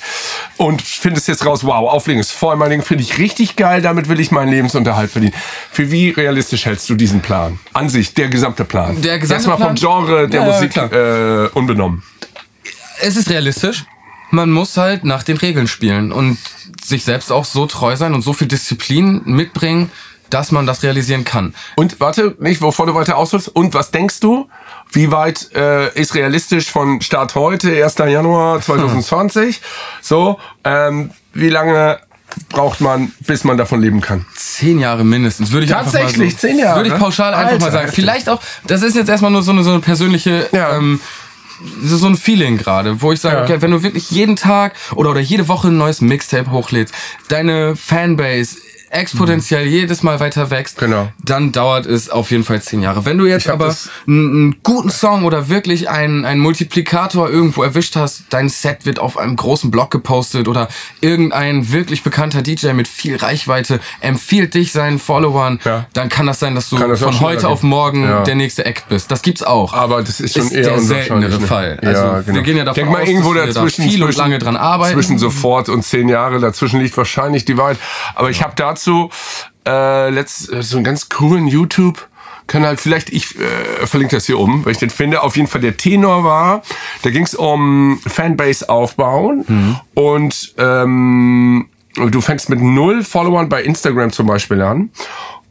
[0.58, 4.10] und findest jetzt raus, wow, Auflegen ist voll mein Ding, finde ich richtig geil, damit
[4.10, 5.32] will ich meinen Lebensunterhalt verdienen.
[5.72, 7.58] Für wie realistisch hältst du diesen Plan?
[7.72, 9.00] An sich, der gesamte Plan.
[9.00, 9.76] Der gesamte Erstmal vom Plan?
[9.76, 12.02] Genre der Ja, Musik äh, unbenommen.
[13.00, 13.86] Es ist realistisch.
[14.30, 16.38] Man muss halt nach den Regeln spielen und
[16.82, 19.90] sich selbst auch so treu sein und so viel Disziplin mitbringen,
[20.30, 21.54] dass man das realisieren kann.
[21.76, 23.48] Und warte, nicht, bevor du weiter ausholst.
[23.48, 24.48] Und was denkst du?
[24.92, 27.94] Wie weit äh, ist realistisch von Start heute, 1.
[27.98, 29.60] Januar 2020?
[30.02, 31.98] So, ähm, wie lange
[32.50, 34.26] braucht man, bis man davon leben kann?
[34.36, 36.80] Zehn Jahre mindestens, würde ich Tatsächlich, so, zehn Jahre?
[36.80, 37.90] Würde ich pauschal einfach Alter, mal sagen.
[37.92, 40.76] Vielleicht auch, das ist jetzt erstmal nur so eine, so eine persönliche, Ja.
[40.76, 41.00] ähm,
[41.82, 43.42] so so ein Feeling gerade, wo ich sage, Ja.
[43.44, 46.94] okay, wenn du wirklich jeden Tag oder, oder jede Woche ein neues Mixtape hochlädst,
[47.28, 48.58] deine Fanbase
[48.90, 50.86] exponentiell jedes Mal weiter wächst, Mhm.
[50.86, 51.08] Genau.
[51.24, 53.04] dann dauert es auf jeden Fall zehn Jahre.
[53.04, 53.74] Wenn du jetzt aber
[54.06, 59.16] einen, guten Song oder wirklich einen, einen Multiplikator irgendwo erwischt hast, dein Set wird auf
[59.18, 60.68] einem großen Blog gepostet oder
[61.00, 65.86] irgendein wirklich bekannter DJ mit viel Reichweite empfiehlt dich seinen Followern, Ja.
[65.92, 67.46] dann kann das sein, dass du das von heute gehen.
[67.50, 68.22] auf morgen Ja.
[68.22, 69.10] der nächste Act bist.
[69.10, 69.72] Das gibt's auch.
[69.72, 71.46] Aber das ist schon Ist eher der unwahrscheinlich, seltenere ne?
[71.46, 71.78] Fall.
[71.82, 72.36] Ja, Also, genau.
[72.36, 74.18] wir gehen ja davon Denk mal aus, irgendwo dass wir da dazwischen, viel und zwischen,
[74.20, 74.94] lange dran arbeiten.
[74.94, 77.78] Zwischen sofort und zehn Jahre, dazwischen liegt wahrscheinlich die Wahrheit.
[78.14, 79.10] Aber ich habe dazu
[79.66, 82.08] äh, letzt, so einen ganz coolen YouTube.
[82.46, 85.22] Kanal, vielleicht, ich äh, verlinke das hier um, weil ich den finde.
[85.22, 86.62] Auf jeden Fall der Tenor war,
[87.02, 89.76] da ging es um Fanbase aufbauen Mhm.
[89.94, 94.90] und ähm, du fängst mit null Followern bei Instagram zum Beispiel an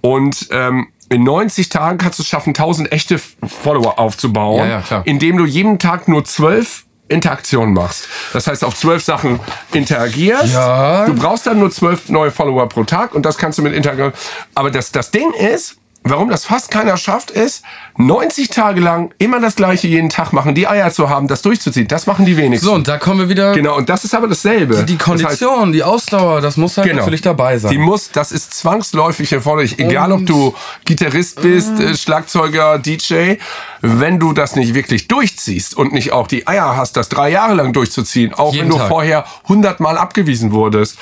[0.01, 5.01] und ähm, in 90 Tagen kannst du es schaffen, 1000 echte Follower aufzubauen, Ja, ja,
[5.05, 8.07] indem du jeden Tag nur 12 Interaktionen machst.
[8.33, 9.39] Das heißt, auf zwölf Sachen
[9.73, 10.53] interagierst.
[10.53, 11.05] Ja.
[11.05, 14.13] Du brauchst dann nur zwölf neue Follower pro Tag und das kannst du mit Interaktion.
[14.55, 17.63] Aber das, das Ding ist, warum das fast keiner schafft, ist,
[17.97, 21.87] 90 Tage lang immer das gleiche jeden Tag machen, die Eier zu haben, das durchzuziehen.
[21.87, 22.65] Das machen die wenigsten.
[22.67, 23.53] so, und da kommen wir wieder.
[23.53, 24.83] Genau, und das ist aber dasselbe.
[24.85, 26.99] Die Das heißt, Kondition, die Ausdauer, das muss halt Genau.
[26.99, 27.71] natürlich dabei sein.
[27.71, 29.79] Die muss, das ist zwangsläufig erforderlich.
[29.79, 30.53] Egal, ob du
[30.85, 33.35] Gitarrist bist, äh, Schlagzeuger, DJ.
[33.81, 37.53] Wenn du das nicht wirklich durchziehst und nicht auch die Eier hast, das drei Jahre
[37.55, 38.87] lang durchzuziehen, auch wenn du Tag.
[38.87, 40.97] vorher hundertmal abgewiesen wurdest,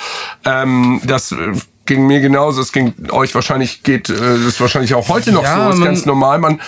[0.46, 1.36] ähm, das äh,
[1.86, 2.62] ging mir genauso.
[2.62, 5.78] Es ging euch wahrscheinlich, geht, äh, das ist wahrscheinlich auch heute noch Ja, so.
[5.80, 6.40] Ist ganz normal.
[6.40, 6.60] Man,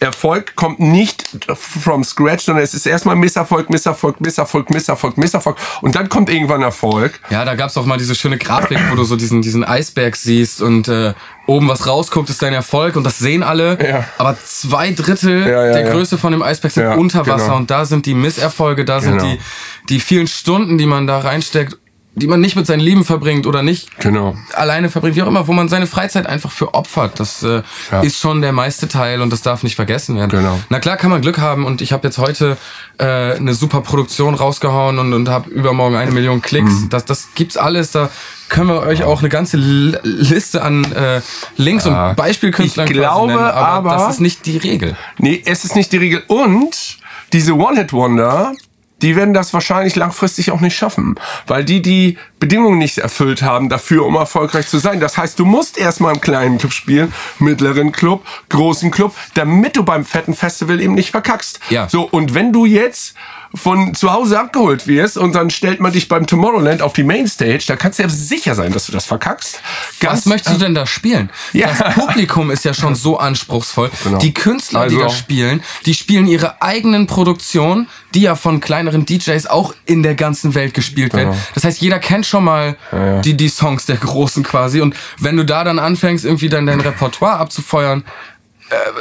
[0.00, 1.24] Erfolg kommt nicht
[1.56, 5.56] from scratch, sondern es ist erstmal Misserfolg, Misserfolg, Misserfolg, Misserfolg, Misserfolg.
[5.82, 7.18] Und dann kommt irgendwann Erfolg.
[7.30, 10.62] Ja, da gab's auch mal diese schöne Grafik, wo du so diesen, diesen Eisberg siehst
[10.62, 11.14] und äh,
[11.46, 13.76] oben was rausguckt, ist dein Erfolg und das sehen alle.
[13.84, 14.04] Ja.
[14.18, 15.90] Aber zwei Drittel Ja, ja, der.
[15.90, 17.56] Größe von dem Eisberg sind unter Wasser genau.
[17.56, 19.24] und da sind die Misserfolge, da sind Genau.
[19.32, 19.40] die,
[19.88, 21.76] die vielen Stunden, die man da reinsteckt,
[22.18, 24.36] die man nicht mit seinem Leben verbringt oder nicht Genau.
[24.54, 27.18] alleine verbringt, wie auch immer, wo man seine Freizeit einfach für opfert.
[27.20, 28.00] Das äh, Ja.
[28.02, 30.30] ist schon der meiste Teil und das darf nicht vergessen werden.
[30.30, 30.58] Genau.
[30.68, 32.56] Na klar kann man Glück haben und ich habe jetzt heute
[32.98, 33.04] äh,
[33.36, 36.70] eine super Produktion rausgehauen und, und habe übermorgen eine Million Klicks.
[36.72, 36.88] Mhm.
[36.90, 37.92] Das, das gibt's alles.
[37.92, 38.10] Da
[38.48, 41.20] können wir euch auch eine ganze Liste an äh,
[41.56, 44.96] Links und Beispielkünstlern Ich glaube nennen, aber, aber- das ist nicht die Regel.
[45.18, 46.22] Nee, es ist nicht die Regel.
[46.28, 46.98] Und
[47.32, 48.54] diese One-Hit-Wonder,
[49.02, 51.14] die werden das wahrscheinlich langfristig auch nicht schaffen.
[51.46, 55.00] Weil die die Bedingungen nicht erfüllt haben dafür, um erfolgreich zu sein.
[55.00, 59.84] Das heißt, du musst erstmal im kleinen Club spielen, mittleren Club, großen Club, damit du
[59.84, 61.60] beim fetten Festival eben nicht verkackst.
[61.70, 61.88] Ja.
[61.88, 63.14] So, und wenn du jetzt
[63.54, 67.64] von zu Hause abgeholt wirst und dann stellt man dich beim Tomorrowland auf die Mainstage,
[67.66, 69.60] da kannst du ja sicher sein, dass du das verkackst.
[70.02, 71.30] Was möchtest du denn da spielen?
[71.52, 71.68] Ja.
[71.68, 73.90] Das Publikum ist ja schon so anspruchsvoll.
[74.04, 74.18] Genau.
[74.18, 79.06] Die Künstler, die Also- da spielen, die spielen ihre eigenen Produktionen, die ja von kleineren
[79.06, 81.30] DJs auch in der ganzen Welt gespielt werden.
[81.30, 81.42] Genau.
[81.54, 82.76] Das heißt, jeder kennt schon mal
[83.24, 84.80] die, die Songs der Großen quasi.
[84.80, 88.37] Und wenn du da dann anfängst, irgendwie dann dein Repertoire abzufeuern, äh,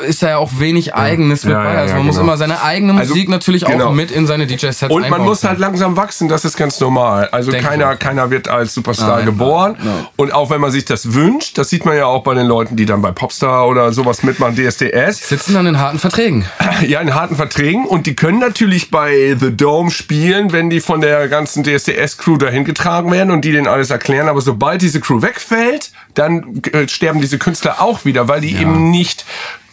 [0.07, 1.73] ist da ja auch wenig Eigenes mit Ja, bei.
[1.73, 2.27] ja, also ja, man muss genau.
[2.27, 3.87] immer seine eigene Also, Musik natürlich genau.
[3.87, 7.27] auch mit in seine DJ-Sets Und man muss halt langsam wachsen, das ist ganz normal.
[7.31, 9.75] Also keiner, keiner wird als Superstar Nein, geboren.
[9.83, 10.07] nein.
[10.15, 12.75] Und auch wenn man sich das wünscht, das sieht man ja auch bei den Leuten,
[12.75, 15.27] die dann bei Popstar oder sowas mitmachen, DSDS.
[15.29, 16.45] Sitzen dann in harten Verträgen.
[16.87, 17.85] Ja, in harten Verträgen.
[17.85, 22.65] Und die können natürlich bei The Dome spielen, wenn die von der ganzen DSDS-Crew dahin
[22.65, 24.29] getragen werden und die denen alles erklären.
[24.29, 28.91] Aber sobald diese Crew wegfällt, dann äh, sterben diese Künstler auch wieder, weil die eben
[28.91, 29.25] nicht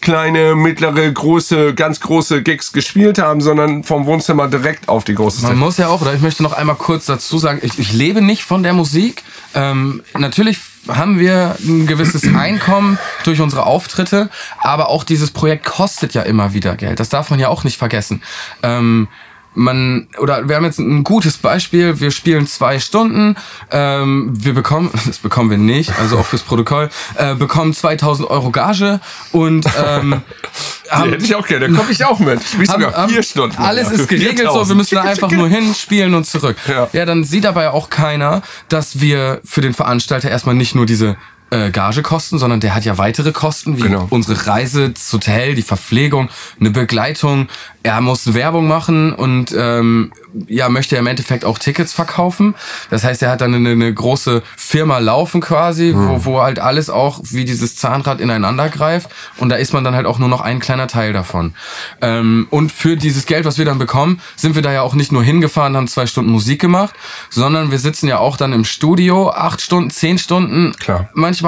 [0.05, 5.41] kleine, mittlere, große, ganz große Gigs gespielt haben, sondern vom Wohnzimmer direkt auf die große
[5.41, 5.59] Man Stage.
[5.59, 8.45] muss ja auch, oder ich möchte noch einmal kurz dazu sagen, ich, ich lebe nicht
[8.45, 9.25] von der Musik.
[9.55, 16.13] Ähm, natürlich haben wir ein gewisses Einkommen durch unsere Auftritte, aber auch dieses Projekt kostet
[16.13, 17.01] ja immer wieder Geld.
[17.01, 18.23] Das darf man ja auch nicht vergessen.
[18.63, 19.09] Ähm,
[19.55, 22.01] man oder wir haben jetzt ein gutes Beispiel.
[22.01, 23.37] Wir spielen zwei Stunden.
[23.71, 28.51] Ähm, wir bekommen, das bekommen wir nicht, also auch fürs Protokoll, äh, bekommen 2000 Euro
[28.51, 29.01] Gage
[29.33, 30.23] und ähm,
[31.07, 32.43] Die hätte ich auch gerne, da komme ich auch mit.
[32.45, 33.57] Spielst haben- sogar haben- vier Stunden.
[33.57, 34.69] Alles ist geregelt so, 4000.
[34.69, 36.57] wir müssen da einfach nur hin, spielen und zurück.
[36.69, 36.89] Ja.
[36.93, 37.05] Ja.
[37.07, 41.17] dann sieht dabei auch keiner, dass wir für den Veranstalter erstmal nicht nur diese
[41.55, 44.07] äh, Gage kosten, sondern der hat ja weitere Kosten, wie Genau.
[44.11, 46.29] unsere Reise, das Hotel, die Verpflegung,
[46.61, 47.49] eine Begleitung.
[47.83, 50.11] Er muss Werbung machen und ähm,
[50.49, 52.55] ja, möchte im Endeffekt auch Tickets verkaufen.
[52.91, 56.09] Das heißt, er hat dann eine, eine große Firma laufen quasi, Hm.
[56.09, 59.11] wo, wo halt alles auch wie dieses Zahnrad ineinander greift.
[59.37, 61.53] Und da ist man dann halt auch nur noch ein kleiner Teil davon.
[62.01, 65.13] Ähm, und für dieses Geld, was wir dann bekommen, sind wir da ja auch nicht
[65.13, 66.95] nur hingefahren, haben zwei Stunden Musik gemacht,
[67.31, 71.11] sondern wir sitzen ja auch dann im Studio acht Stunden, zehn Stunden, Klar.
[71.15, 71.44] manchmal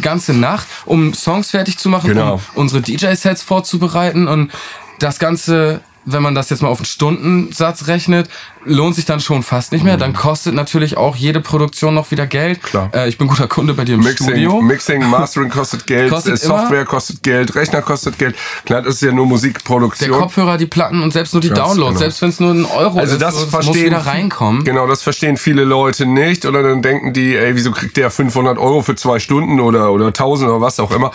[0.00, 2.34] ganze Nacht, um Songs fertig zu machen, Genau.
[2.54, 4.50] um unsere DJ-Sets vorzubereiten und
[4.98, 8.28] das Ganze, wenn man das jetzt mal auf einen Stundensatz rechnet,
[8.64, 9.96] lohnt sich dann schon fast nicht mehr.
[9.96, 12.58] Dann kostet natürlich auch jede Produktion noch wieder Geld.
[12.62, 12.66] Mhm.
[12.66, 12.90] Klar.
[12.94, 14.60] Äh, ich bin guter Kunde bei dir im Studio.
[14.60, 18.36] Mixing, Mixing, Mastering kostet Geld, Kostet äh, Software kostet Geld, Rechner kostet Geld.
[18.64, 20.10] Klar, das ist ja nur Der Musikproduktion.
[20.10, 21.98] Kopfhörer, die Platten und selbst nur die Ganz Downloads, genau.
[21.98, 24.64] selbst wenn es nur ein Euro Also ist, das es verstehen muss wieder reinkommen.
[24.64, 28.58] Genau, das verstehen viele Leute nicht oder dann denken die, ey, wieso kriegt der 500
[28.58, 31.12] Euro für zwei Stunden oder oder 1000 oder was auch immer.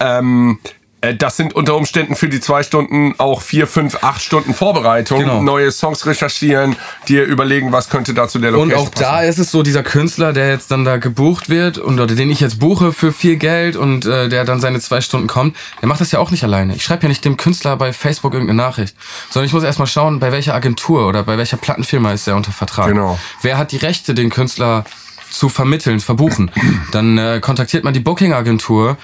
[0.00, 0.77] Ähm, äh,
[1.18, 5.42] das sind unter Umständen für die zwei Stunden auch vier, fünf, acht Stunden Vorbereitung, Genau.
[5.42, 6.74] neue Songs recherchieren,
[7.06, 9.82] dir überlegen, was könnte da zu der Und Location auch da ist es so, dieser
[9.84, 13.36] Künstler, der jetzt dann da gebucht wird und oder den ich jetzt buche für viel
[13.36, 16.42] Geld und äh, der dann seine zwei Stunden kommt, der macht das ja auch nicht
[16.42, 16.74] alleine.
[16.74, 18.96] Ich schreibe ja nicht dem Künstler bei Facebook irgendeine Nachricht,
[19.30, 22.50] sondern ich muss erstmal schauen, bei welcher Agentur oder bei welcher Plattenfirma ist er unter
[22.50, 22.88] Vertrag.
[22.88, 23.18] Genau.
[23.42, 24.84] Wer hat die Rechte, den Künstler
[25.30, 26.50] zu vermitteln, verbuchen?
[26.90, 28.96] Dann äh, kontaktiert man die Booking-Agentur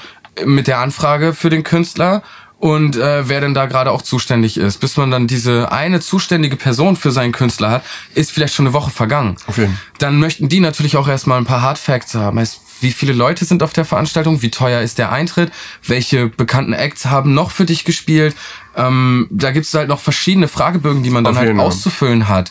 [0.45, 2.23] mit der Anfrage für den Künstler
[2.59, 4.81] und äh, wer denn da gerade auch zuständig ist.
[4.81, 8.73] Bis man dann diese eine zuständige Person für seinen Künstler hat, ist vielleicht schon eine
[8.73, 9.37] Woche vergangen.
[9.55, 9.79] Jeden.
[9.99, 12.39] Dann möchten die natürlich auch erstmal ein paar Hard Facts haben.
[12.39, 14.41] Heißt, wie viele Leute sind auf der Veranstaltung?
[14.41, 15.53] Wie teuer ist der Eintritt?
[15.87, 18.35] Welche bekannten Acts haben noch für dich gespielt?
[18.77, 22.51] Ähm, da gibt es halt noch verschiedene Fragebögen, die man dann halt auszufüllen hat.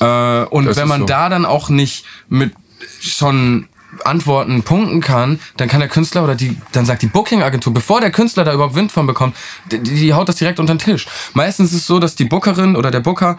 [0.00, 1.06] Äh, und Das wenn man so.
[1.06, 2.54] da dann auch nicht mit
[3.00, 3.68] schon
[4.06, 8.10] Antworten punkten kann, dann kann der Künstler oder die, dann sagt die Booking-Agentur, bevor der
[8.10, 9.36] Künstler da überhaupt Wind von bekommt,
[9.70, 11.06] die, die haut das direkt unter den Tisch.
[11.34, 13.38] Meistens ist es so, dass die Bookerin oder der Booker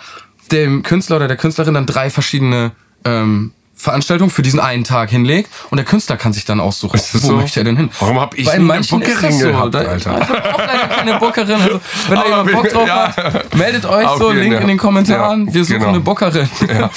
[0.52, 2.72] dem Künstler oder der Künstlerin dann drei verschiedene
[3.06, 7.18] ähm, Veranstaltungen für diesen einen Tag hinlegt und der Künstler kann sich dann aussuchen, wo
[7.18, 7.34] so?
[7.34, 7.90] möchte er denn hin.
[8.00, 9.48] Warum hab ich Bei eine manchen das Bookerin so.
[9.48, 9.98] gehabt, Alter?
[9.98, 11.62] Ich hab auch leider keine Bookerin.
[11.62, 13.16] Also, wenn da jemand Bock drauf ja.
[13.16, 14.62] hat, meldet euch Auf so, jeden Link Fall.
[14.62, 15.48] in den Kommentaren.
[15.48, 15.90] Ja, Wir suchen genau.
[15.90, 16.50] eine Bookerin.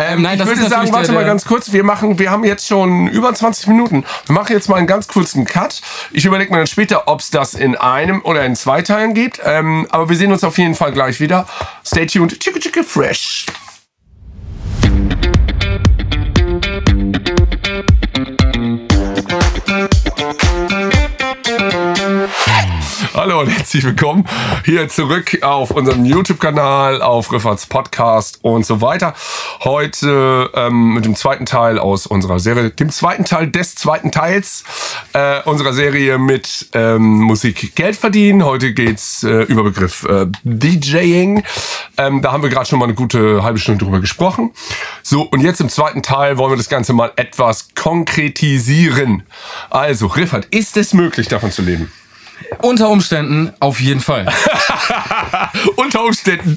[0.00, 1.72] Ähm, nein, ich das würde sagen, warte der, mal ganz kurz.
[1.72, 4.04] Wir machen, wir haben jetzt schon über 20 Minuten.
[4.26, 5.80] Wir machen jetzt mal einen ganz kurzen Cut.
[6.12, 9.40] Ich überlege mir dann später, ob es das in einem oder in zwei Teilen gibt.
[9.44, 11.46] Ähm, aber wir sehen uns auf jeden Fall gleich wieder.
[11.84, 12.38] Stay tuned.
[12.38, 13.46] Chicka chicka fresh.
[21.58, 22.57] Thank you.
[23.14, 24.24] Hallo und herzlich willkommen
[24.64, 29.14] hier zurück auf unserem YouTube-Kanal, auf Rifferts Podcast und so weiter.
[29.60, 34.64] Heute ähm, mit dem zweiten Teil aus unserer Serie, dem zweiten Teil des zweiten Teils
[35.12, 38.44] äh, unserer Serie mit ähm, Musik Geld verdienen.
[38.44, 41.44] Heute geht's äh, über Begriff äh, DJing.
[41.98, 44.50] Ähm, da haben wir gerade schon mal eine gute halbe Stunde drüber gesprochen.
[45.02, 49.22] So, und jetzt im zweiten Teil wollen wir das Ganze mal etwas konkretisieren.
[49.70, 51.92] Also, Riffert, ist es möglich, davon zu leben?
[52.58, 54.26] Unter Umständen auf jeden Fall.
[55.76, 56.56] Unter Umständen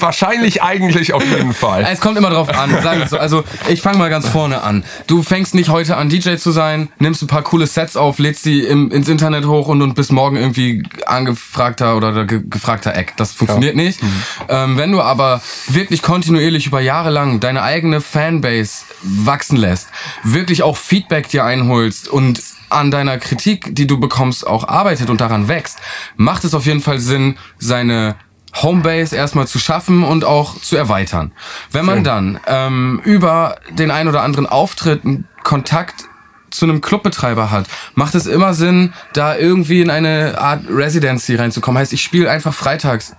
[0.00, 1.86] wahrscheinlich eigentlich auf jeden Fall.
[1.90, 3.18] Es kommt immer drauf an, sagen wir so.
[3.18, 4.84] Also ich fange mal ganz vorne an.
[5.06, 8.44] Du fängst nicht heute an, DJ zu sein, nimmst ein paar coole Sets auf, lädst
[8.44, 13.14] die im, ins Internet hoch und, und bist morgen irgendwie angefragter oder ge gefragter Eck.
[13.16, 13.82] Das funktioniert ja.
[13.82, 14.02] nicht.
[14.02, 14.22] Mhm.
[14.48, 19.88] Ähm, wenn du aber wirklich kontinuierlich über Jahre lang deine eigene Fanbase wachsen lässt,
[20.22, 25.20] wirklich auch Feedback dir einholst und an deiner Kritik, die du bekommst, auch arbeitet und
[25.20, 25.78] daran wächst,
[26.16, 28.16] macht es auf jeden Fall Sinn, seine
[28.62, 31.32] Homebase erstmal zu schaffen und auch zu erweitern.
[31.70, 36.04] Wenn man dann ähm, über den ein oder anderen Auftritt einen Kontakt
[36.50, 41.80] zu einem Clubbetreiber hat, macht es immer Sinn, da irgendwie in eine Art Residency reinzukommen.
[41.80, 43.16] Heißt, ich spiele einfach freitags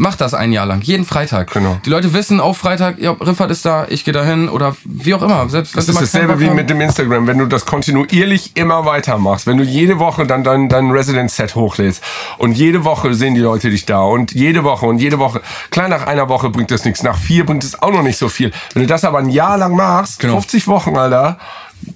[0.00, 1.52] Mach das ein Jahr lang, jeden Freitag.
[1.52, 1.80] Genau.
[1.84, 5.22] Die Leute wissen auf Freitag, ja, Riffert ist da, ich gehe dahin oder wie auch
[5.22, 5.48] immer.
[5.48, 7.26] Selbst das ist dasselbe wie mit dem Instagram.
[7.26, 12.00] Wenn du das kontinuierlich immer weitermachst, wenn du jede Woche dann dein, dein Residence-Set hochlädst
[12.38, 15.88] und jede Woche sehen die Leute dich da und jede Woche und jede Woche, klar
[15.88, 18.52] nach einer Woche bringt das nichts, nach vier bringt es auch noch nicht so viel.
[18.74, 20.34] Wenn du das aber ein Jahr lang machst, genau.
[20.34, 21.38] 50 Wochen, Alter,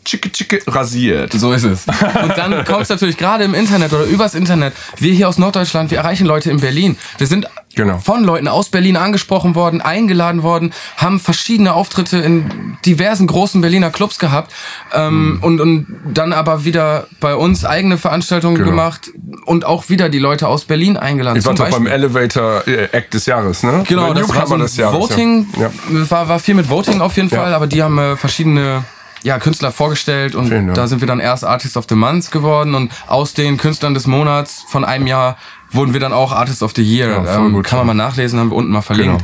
[0.04, 1.32] Chicke, chicke, rasiert.
[1.32, 1.86] So ist es.
[1.86, 4.74] Und dann kommt es natürlich gerade im Internet oder übers Internet.
[4.98, 6.96] Wir hier aus Norddeutschland, wir erreichen Leute in Berlin.
[7.18, 7.98] Wir sind genau.
[7.98, 13.90] von Leuten aus Berlin angesprochen worden, eingeladen worden, haben verschiedene Auftritte in diversen großen Berliner
[13.90, 14.52] Clubs gehabt
[14.92, 15.42] ähm, mhm.
[15.42, 18.70] und, und dann aber wieder bei uns eigene Veranstaltungen genau.
[18.70, 19.10] gemacht
[19.46, 21.38] und auch wieder die Leute aus Berlin eingeladen.
[21.38, 23.84] Ich war doch beim Elevator äh, Act des Jahres, ne?
[23.88, 25.70] Genau, das war so des Jahres, Voting, ja.
[26.10, 27.56] war, war viel mit Voting auf jeden Fall, ja.
[27.56, 28.84] aber die haben äh, verschiedene
[29.22, 32.92] ja, Künstler vorgestellt und da sind wir dann erst Artist of the Month geworden und
[33.06, 35.36] aus den Künstlern des Monats von einem Jahr
[35.70, 37.08] wurden wir dann auch Artist of the Year.
[37.24, 39.22] Ja, ähm, kann man mal nachlesen, haben wir unten mal verlinkt.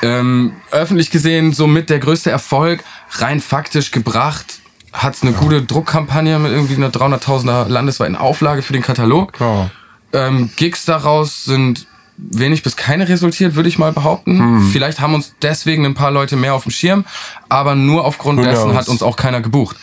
[0.00, 0.14] Genau.
[0.14, 2.82] Ähm, öffentlich gesehen somit der größte Erfolg,
[3.12, 4.60] rein faktisch gebracht,
[4.92, 5.38] hat es eine ja.
[5.38, 9.32] gute Druckkampagne mit irgendwie einer 300.000er landesweiten Auflage für den Katalog.
[9.40, 9.70] Ja.
[10.12, 11.86] Ähm, Gigs daraus sind
[12.30, 14.38] wenig bis keine resultiert, würde ich mal behaupten.
[14.38, 14.70] Hm.
[14.70, 17.04] Vielleicht haben uns deswegen ein paar Leute mehr auf dem Schirm,
[17.48, 19.76] aber nur aufgrund dessen hat uns auch keiner gebucht.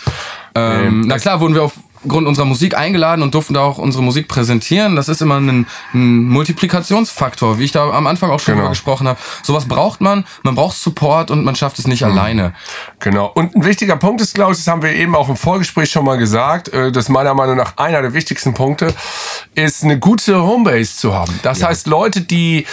[0.56, 1.74] Ähm, na klar wurden wir auf
[2.08, 4.96] Grund unserer Musik eingeladen und durften da auch unsere Musik präsentieren.
[4.96, 8.70] Das ist immer ein, ein Multiplikationsfaktor, wie ich da am Anfang auch schon genau.
[8.70, 9.20] gesprochen habe.
[9.44, 12.12] Sowas braucht man, man braucht Support und man schafft es nicht mhm.
[12.12, 12.54] alleine.
[13.00, 13.32] Genau.
[13.34, 16.06] Und ein wichtiger Punkt ist, glaube ich, das haben wir eben auch im Vorgespräch schon
[16.06, 18.94] mal gesagt, äh, das ist meiner Meinung nach einer der wichtigsten Punkte,
[19.56, 21.40] ist eine gute Homebase zu haben.
[21.44, 21.68] Das ja.
[21.68, 22.66] heißt, Leute, die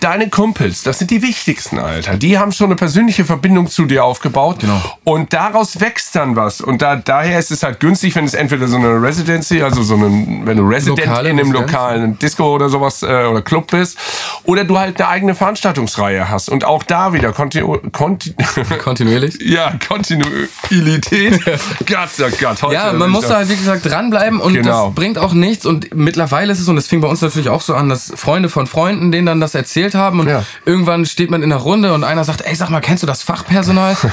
[0.00, 2.16] deine Kumpels, das sind die wichtigsten, Alter.
[2.16, 4.60] Die haben schon eine persönliche Verbindung zu dir aufgebaut.
[4.60, 4.80] Genau.
[5.04, 6.60] Und daraus wächst dann was.
[6.60, 9.94] Und da, daher ist es halt günstig, wenn es entweder so eine Residency, also so
[9.94, 10.06] eine,
[10.44, 13.98] wenn du Resident Lokale in einem lokalen Disco oder sowas äh, oder Club bist,
[14.44, 16.48] oder du halt eine eigene Veranstaltungsreihe hast.
[16.48, 18.34] Und auch da wieder kontinu konti
[18.82, 19.38] kontinuierlich.
[19.40, 21.44] ja, Kontinuität.
[21.86, 22.62] Gott, oh Gott.
[22.62, 24.86] Heute ja, man muss da halt, wie gesagt, dranbleiben und genau.
[24.86, 25.66] das bringt auch nichts.
[25.66, 28.48] Und mittlerweile ist es, und das fing bei uns natürlich auch so an, dass Freunde
[28.48, 30.44] von Freunden, denen dann das erzählt haben und ja.
[30.64, 33.22] irgendwann steht man in der Runde und einer sagt, ey, sag mal, kennst du das
[33.22, 33.96] Fachpersonal?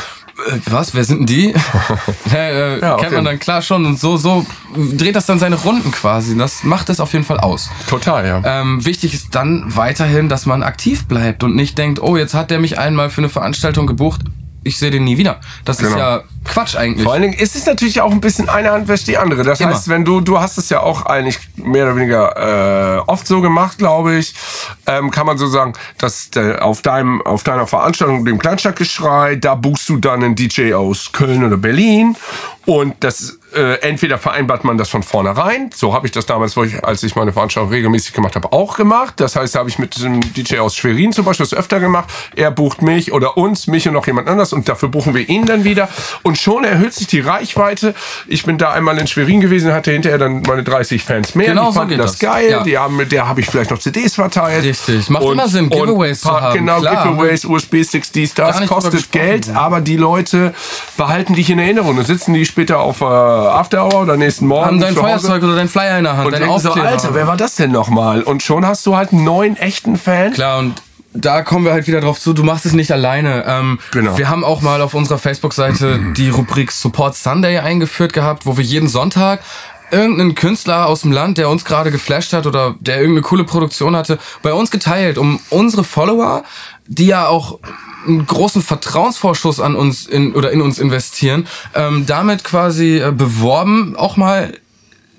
[0.48, 0.96] Äh, was?
[0.96, 1.54] Wer sind denn die?
[2.34, 4.44] äh, ja, kennt man dann klar schon und so, so
[4.76, 6.36] dreht das dann seine Runden quasi.
[6.36, 7.70] Das macht es auf jeden Fall aus.
[7.88, 8.42] Total, ja.
[8.44, 12.50] Ähm, wichtig ist dann weiterhin, dass man aktiv bleibt und nicht denkt, oh, jetzt hat
[12.50, 14.22] der mich einmal für eine Veranstaltung gebucht
[14.64, 15.40] ich sehe den nie wieder.
[15.66, 15.92] Das genau.
[15.92, 17.04] ist ja Quatsch eigentlich.
[17.04, 19.44] Vor allen Dingen ist es natürlich auch ein bisschen eine Hand wäscht die andere.
[19.44, 19.72] Das Immer.
[19.74, 23.42] heißt, wenn du, du hast es ja auch eigentlich mehr oder weniger äh, oft so
[23.42, 24.34] gemacht, glaube ich,
[24.86, 29.56] ähm, kann man so sagen, dass der, auf deinem, auf deiner Veranstaltung, dem Kleinstadtgeschrei, da
[29.56, 32.16] buchst du dann einen DJ aus Köln oder Berlin
[32.66, 36.84] und das äh, entweder vereinbart man das von vornherein, so habe ich das damals, ich,
[36.84, 39.16] als ich meine Veranstaltung regelmäßig gemacht habe, auch gemacht.
[39.18, 42.10] Das heißt, da habe ich mit einem DJ aus Schwerin zum Beispiel das öfter gemacht.
[42.36, 45.46] Er bucht mich oder uns, mich und noch jemand anders und dafür buchen wir ihn
[45.46, 45.90] dann wieder.
[46.24, 47.94] Und schon erhöht sich die Reichweite.
[48.28, 51.48] Ich bin da einmal in Schwerin gewesen, hatte hinterher dann meine 30 Fans mehr.
[51.48, 52.50] Genau, die fanden so das, das geil.
[52.50, 52.64] Ja.
[52.64, 54.64] Die haben, mit der habe ich vielleicht noch CDs verteilt.
[54.64, 56.58] Richtig, macht und, immer Sinn, Giveaways zu haben.
[56.58, 57.08] Genau, Klar.
[57.08, 60.54] Giveaways, USB-Sticks, dies, das, kostet Geld, aber die Leute
[60.98, 64.66] behalten dich in Erinnerung und sitzen die später auf äh, After Hour oder nächsten Morgen.
[64.66, 67.38] Haben dein Feuerzeug oder dein Flyer in der Hand, und dein so, Alter, wer war
[67.38, 68.24] das denn nochmal?
[68.24, 70.34] Und schon hast du halt einen neuen echten Fan.
[70.34, 70.82] Klar, und
[71.14, 73.46] da kommen wir halt wieder drauf zu, du machst es nicht alleine.
[73.48, 74.18] Ähm, genau.
[74.18, 78.64] Wir haben auch mal auf unserer Facebook-Seite die Rubrik Support Sunday eingeführt gehabt, wo wir
[78.64, 79.42] jeden Sonntag
[79.92, 83.96] irgendeinen Künstler aus dem Land, der uns gerade geflasht hat oder der irgendeine coole Produktion
[83.96, 86.44] hatte, bei uns geteilt, um unsere Follower,
[86.88, 87.60] die ja auch
[88.08, 93.96] einen großen Vertrauensvorschuss an uns in, oder in uns investieren, ähm, damit quasi äh, beworben,
[93.96, 94.58] auch mal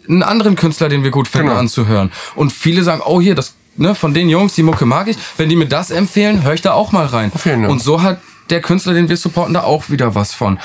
[0.08, 1.60] einen anderen Künstler, den wir gut finden, genau.
[1.60, 2.12] anzuhören.
[2.34, 5.16] Und viele sagen, oh hier, das, ne, von den Jungs, die Mucke mag ich.
[5.36, 7.30] Wenn die mir das empfehlen, höre ich da auch mal rein.
[7.70, 10.58] Und so hat der Künstler, den wir supporten, da auch wieder was von.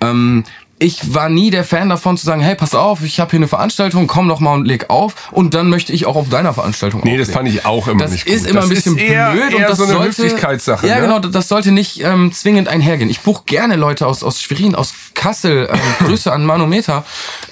[0.00, 0.44] Ähm,
[0.78, 3.48] ich war nie der Fan davon zu sagen, hey, pass auf, ich habe hier eine
[3.48, 7.00] Veranstaltung, komm doch mal und leg auf und dann möchte ich auch auf deiner Veranstaltung
[7.02, 8.34] Nee, das fand ich auch immer das nicht gut.
[8.34, 10.86] ist immer das ein bisschen ist eher, blöd eher und das so eine sollte, Höflichkeitssache.
[10.86, 11.02] Ja, ne?
[11.02, 13.08] genau, das sollte nicht ähm, zwingend einhergehen.
[13.08, 15.68] Ich buche gerne Leute aus, aus Schwerin, aus Kassel.
[15.72, 17.04] Ähm, Grüße an Manometer.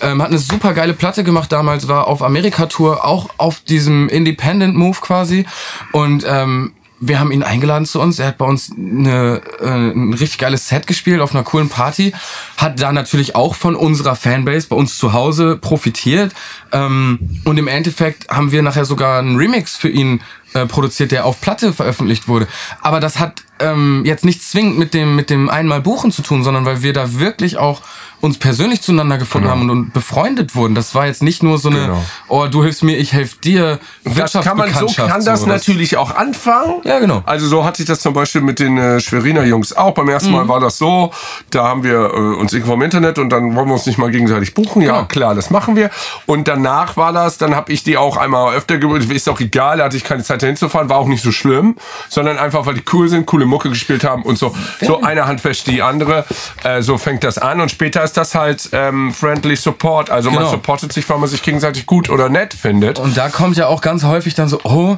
[0.02, 4.98] Ähm, hat eine super geile Platte gemacht damals, war auf Amerika-Tour, auch auf diesem Independent-Move
[5.00, 5.46] quasi.
[5.92, 6.74] Und ähm,
[7.08, 8.18] wir haben ihn eingeladen zu uns.
[8.18, 12.12] Er hat bei uns eine, äh, ein richtig geiles Set gespielt auf einer coolen Party.
[12.56, 16.32] Hat da natürlich auch von unserer Fanbase bei uns zu Hause profitiert.
[16.72, 20.20] Ähm, und im Endeffekt haben wir nachher sogar einen Remix für ihn
[20.54, 22.46] äh, produziert, der auf Platte veröffentlicht wurde.
[22.80, 26.42] Aber das hat ähm, jetzt nicht zwingend mit dem, mit dem einmal Buchen zu tun,
[26.42, 27.82] sondern weil wir da wirklich auch
[28.24, 30.74] uns persönlich zueinander gefunden haben und, und befreundet wurden.
[30.74, 32.04] Das war jetzt nicht nur so eine, Genau.
[32.28, 35.46] oh, du hilfst mir, ich helfe dir, Das kann man so kann das so.
[35.46, 36.76] natürlich auch anfangen.
[36.84, 37.22] Ja, genau.
[37.26, 39.92] Also so hatte ich das zum Beispiel mit den äh, Schweriner Jungs auch.
[39.92, 40.37] Beim ersten Mhm.
[40.37, 41.12] Mal war das so,
[41.50, 44.10] da haben wir äh, uns irgendwo im Internet und dann wollen wir uns nicht mal
[44.10, 44.80] gegenseitig buchen.
[44.82, 45.04] Ja, Genau.
[45.06, 45.90] klar, das machen wir.
[46.26, 49.02] Und danach war das, dann habe ich die auch einmal öfter gebucht.
[49.10, 51.30] Ist auch egal, da hatte ich keine Zeit dahin zu fahren, war auch nicht so
[51.30, 51.76] schlimm,
[52.08, 54.54] sondern einfach, weil die cool sind, coole Mucke gespielt haben und so.
[54.81, 56.25] So eine Hand wäscht die andere.
[56.62, 60.10] Äh, so fängt das an und später ist das halt ähm, friendly support.
[60.10, 60.50] Also man Genau.
[60.50, 62.98] supportet sich, weil man sich gegenseitig gut oder nett findet.
[62.98, 64.96] Und da kommt ja auch ganz häufig dann so, oh,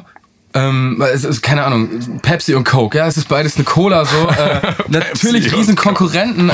[0.53, 4.27] ähm, es ist, keine Ahnung, Pepsi und Coke, ja, es ist beides eine Cola, so,
[4.29, 6.53] äh, natürlich riesen Konkurrenten, äh,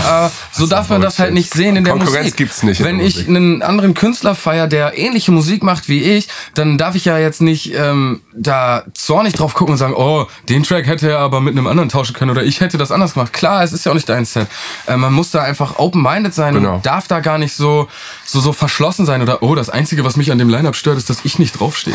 [0.51, 2.37] so darf man das halt nicht sehen in der Konkurrenz Musik.
[2.37, 6.77] gibt's nicht Wenn ich einen anderen Künstler feier, der ähnliche Musik macht wie ich, dann
[6.77, 10.87] darf ich ja jetzt nicht ähm, da zornig drauf gucken und sagen, oh, den Track
[10.87, 13.31] hätte er aber mit einem anderen tauschen können oder ich hätte das anders gemacht.
[13.31, 14.47] Klar, es ist ja auch nicht dein Set.
[14.87, 16.75] Äh, man muss da einfach open-minded sein Genau.
[16.75, 17.87] und darf da gar nicht so,
[18.25, 21.09] so, so verschlossen sein oder, oh, das Einzige, was mich an dem Line-Up stört, ist,
[21.09, 21.93] dass ich nicht draufstehe.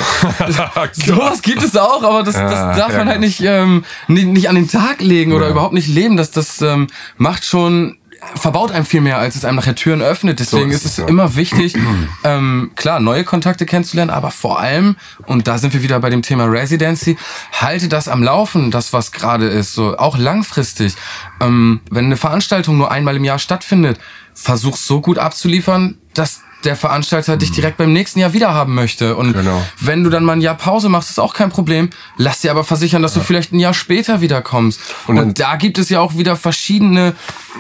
[0.93, 3.27] Sowas gibt es auch, aber das, das Ja, darf ja, man halt genau.
[3.27, 6.17] nicht, ähm, nicht, nicht an den Tag legen oder überhaupt nicht leben.
[6.17, 7.97] Das, das ähm, macht schon
[8.35, 10.41] verbaut einem viel mehr, als es einem nachher Türen öffnet.
[10.41, 11.07] Deswegen ist ist es, ja.
[11.07, 11.75] immer wichtig,
[12.25, 14.97] ähm, klar, neue Kontakte kennenzulernen, aber vor allem,
[15.27, 17.17] und da sind wir wieder bei dem Thema Residency,
[17.53, 20.95] halte das am Laufen, das was gerade ist, so auch langfristig.
[21.41, 23.99] Ähm, wenn eine Veranstaltung nur einmal im Jahr stattfindet,
[24.35, 29.17] versuch so gut abzuliefern, dass der Veranstalter dich direkt beim nächsten Jahr wieder haben möchte.
[29.17, 29.63] Und Genau.
[29.81, 31.91] wenn du dann mal ein Jahr Pause machst, ist auch kein Problem.
[32.17, 34.81] Lass dir aber versichern, dass du vielleicht ein Jahr später wiederkommst.
[35.07, 37.15] Und, Und da gibt es ja auch wieder verschiedene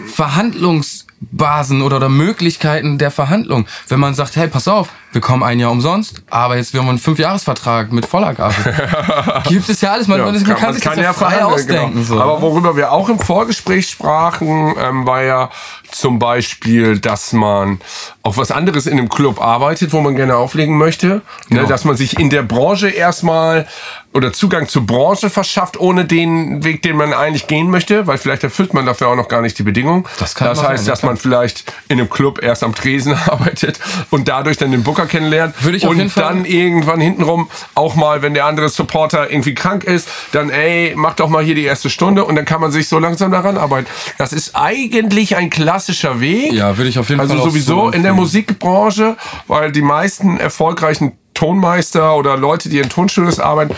[0.06, 3.66] Verhandlungsbasen oder, oder Möglichkeiten der Verhandlung.
[3.88, 6.88] Wenn man sagt, hey, pass auf, wir kommen ein Jahr umsonst, aber jetzt wir haben
[6.88, 8.54] einen Fünfjahresvertrag mit Vollergabe.
[9.48, 10.06] gibt es ja alles.
[10.06, 11.94] Man, Ja, man, man kann, sich das ja frei ausdenken.
[11.94, 12.04] genau.
[12.04, 12.20] So.
[12.20, 15.50] Aber worüber wir auch im Vorgespräch sprachen, ähm, war ja
[15.90, 17.80] zum Beispiel, dass man
[18.22, 21.22] auch was anderes in einem Club arbeitet, wo man gerne auflegen möchte.
[21.48, 21.62] Genau.
[21.62, 23.66] Ne, dass man sich in der Branche erstmal
[24.14, 28.42] oder Zugang zur Branche verschafft, ohne den Weg, den man eigentlich gehen möchte, weil vielleicht
[28.42, 30.04] erfüllt man dafür auch noch gar nicht die Bedingungen.
[30.18, 33.78] Das kann das heißt, sein, dass man vielleicht in einem Club erst am Tresen arbeitet
[34.10, 37.48] und dadurch dann den Booker kennenlernt Würde ich auf und jeden Fall- dann irgendwann hintenrum
[37.74, 41.54] auch mal, wenn der andere Supporter irgendwie krank ist, dann ey, mach doch mal hier
[41.54, 43.86] die erste Stunde und dann kann man sich so langsam daran arbeiten.
[44.18, 46.52] Das ist eigentlich ein klassischer Weg.
[46.52, 48.18] Ja, würde ich auf jeden also Fall auch sowieso so in der.
[48.18, 53.76] Musikbranche, weil die meisten erfolgreichen Tonmeister oder Leute, die in Tonstudios arbeiten,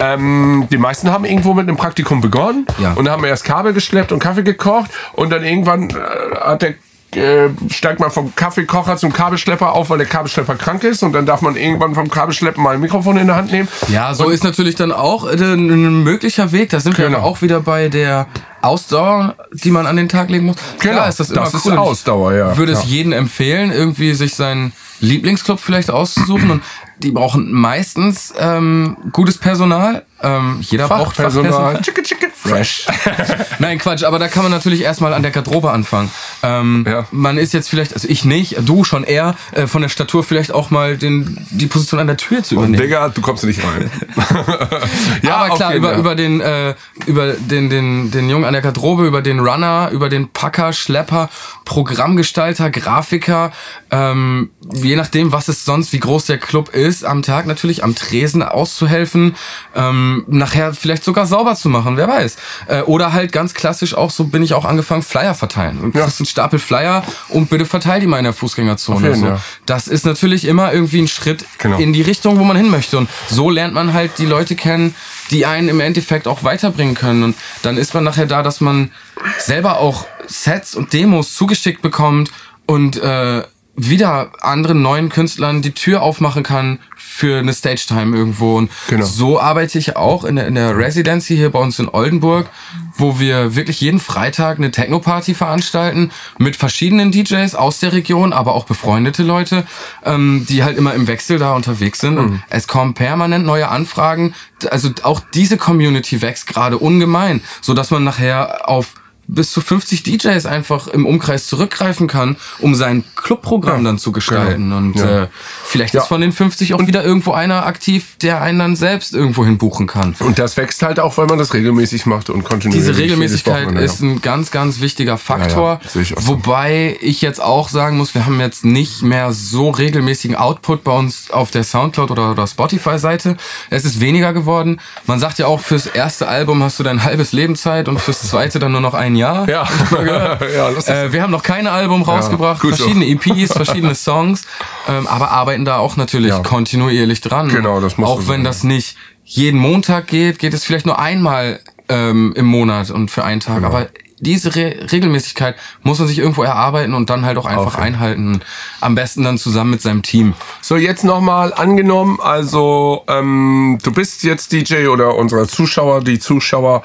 [0.00, 2.92] ähm, die meisten haben irgendwo mit einem Praktikum begonnen Ja.
[2.94, 5.94] und haben erst Kabel geschleppt und Kaffee gekocht und dann irgendwann äh,
[6.40, 6.74] hat der
[7.16, 11.26] äh, steigt man vom Kaffeekocher zum Kabelschlepper auf, weil der Kabelschlepper krank ist und dann
[11.26, 13.68] darf man irgendwann vom Kabelschleppen mal ein Mikrofon in der Hand nehmen.
[13.88, 16.70] Ja, so ist natürlich dann auch äh, ein möglicher Weg.
[16.70, 17.18] Da sind wir Genau.
[17.18, 18.26] aber auch wieder bei der
[18.62, 20.56] Ausdauer, die man an den Tag legen muss.
[20.80, 21.72] Genau, Klar ist das immer das ist cool.
[21.72, 22.56] Und ich Ausdauer, ja.
[22.56, 22.88] Würde es Ja.
[22.88, 26.62] jedem empfehlen, irgendwie sich seinen Lieblingsclub vielleicht auszusuchen und
[26.98, 30.04] die brauchen meistens ähm, gutes Personal.
[30.22, 31.80] Ähm, jeder braucht Fachpersonal.
[31.82, 32.86] Chicke, chicke, fresh.
[33.58, 36.10] Nein, Quatsch, aber da kann man natürlich erstmal an der Garderobe anfangen.
[36.42, 37.06] Ähm, Ja.
[37.10, 40.52] Man ist jetzt vielleicht, also ich nicht, du schon eher, äh, von der Statur vielleicht
[40.52, 42.80] auch mal den, die Position an der Tür zu übernehmen.
[42.82, 43.90] Digga, du kommst nicht rein.
[45.28, 46.74] aber auf klar, über, über den, äh,
[47.06, 51.30] über den, den, den Jungen an der Garderobe, über den Runner, über den Packer, Schlepper,
[51.64, 53.52] Programmgestalter, Grafiker,
[53.90, 57.94] ähm, je nachdem, was es sonst, wie groß der Club ist, am Tag natürlich am
[57.94, 59.34] Tresen auszuhelfen,
[59.74, 62.36] ähm, nachher vielleicht sogar sauber zu machen, wer weiß.
[62.68, 65.80] Äh, oder halt ganz klassisch auch, so bin ich auch angefangen, Flyer verteilen.
[65.80, 69.08] Du kriegst einen Stapel Flyer und bitte verteil die mal in der Fußgängerzone.
[69.08, 69.26] jeden, so.
[69.26, 69.40] ja.
[69.66, 71.78] Das ist natürlich immer irgendwie ein Schritt Genau.
[71.78, 72.98] in die Richtung, wo man hin möchte.
[72.98, 74.94] Und so lernt man halt die Leute kennen,
[75.30, 77.22] die einen im Endeffekt auch weiterbringen können.
[77.22, 78.90] Und dann ist man nachher da, dass man
[79.38, 82.30] selber auch Sets und Demos zugeschickt bekommt
[82.66, 83.42] und äh,
[83.74, 88.56] wieder anderen neuen Künstlern die Tür aufmachen kann für eine Stage-Time irgendwo.
[88.58, 89.04] Und Genau.
[89.04, 92.50] so arbeite ich auch in der, in der Residency hier bei uns in Oldenburg,
[92.96, 98.54] wo wir wirklich jeden Freitag eine Techno-Party veranstalten mit verschiedenen DJs aus der Region, aber
[98.54, 99.64] auch befreundete Leute,
[100.04, 102.18] ähm, die halt immer im Wechsel da unterwegs sind.
[102.18, 104.34] Und es kommen permanent neue Anfragen.
[104.70, 108.94] Also auch diese Community wächst gerade ungemein, so dass man nachher auf
[109.28, 114.72] bis zu 50 DJs einfach im Umkreis zurückgreifen kann, um sein Clubprogramm dann zu gestalten.
[114.72, 115.24] Und Ja.
[115.24, 115.28] äh,
[115.64, 116.02] vielleicht Ja.
[116.02, 119.58] ist von den 50 auch wieder irgendwo einer aktiv, der einen dann selbst irgendwo hin
[119.58, 120.14] buchen kann.
[120.20, 122.88] Und das wächst halt auch, weil man das regelmäßig macht und kontinuierlich.
[122.90, 124.08] Diese Regelmäßigkeit ist ja.
[124.08, 125.80] ein ganz, ganz wichtiger Faktor.
[125.82, 126.26] Ja, ja, ich so.
[126.28, 130.92] Wobei ich jetzt auch sagen muss, wir haben jetzt nicht mehr so regelmäßigen Output bei
[130.92, 133.36] uns auf der Soundcloud oder, oder Spotify-Seite.
[133.70, 134.80] Es ist weniger geworden.
[135.06, 138.22] Man sagt ja auch, fürs erste Album hast du dein halbes Leben Zeit und fürs
[138.22, 139.48] zweite dann nur noch ein Jahr.
[139.48, 139.64] Ja,
[140.54, 140.70] ja.
[140.70, 142.68] Äh, wir haben noch kein Album rausgebracht, so.
[142.68, 144.44] verschiedene EPs, verschiedene Songs,
[144.88, 146.40] ähm, aber arbeiten da auch natürlich Ja.
[146.40, 147.48] kontinuierlich dran.
[147.48, 151.60] Genau, das muss Auch wenn das nicht jeden Montag geht, geht es vielleicht nur einmal
[151.88, 153.54] ähm, im Monat und für einen Genau.
[153.60, 153.64] Tag.
[153.64, 153.86] Aber
[154.22, 157.82] diese Re Regelmäßigkeit muss man sich irgendwo erarbeiten und dann halt auch einfach Okay.
[157.82, 158.40] einhalten.
[158.80, 160.34] Am besten dann zusammen mit seinem Team.
[160.60, 166.84] So, jetzt nochmal angenommen, also ähm, du bist jetzt DJ oder unsere Zuschauer, die Zuschauer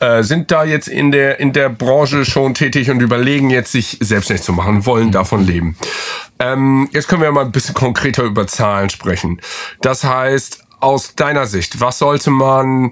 [0.00, 3.98] äh, sind da jetzt in der, in der Branche schon tätig und überlegen jetzt, sich
[4.00, 5.76] selbstständig zu machen, wollen davon leben.
[6.38, 9.40] Ähm, jetzt können wir mal ein bisschen konkreter über Zahlen sprechen.
[9.82, 12.90] Das heißt, aus deiner Sicht, was sollte man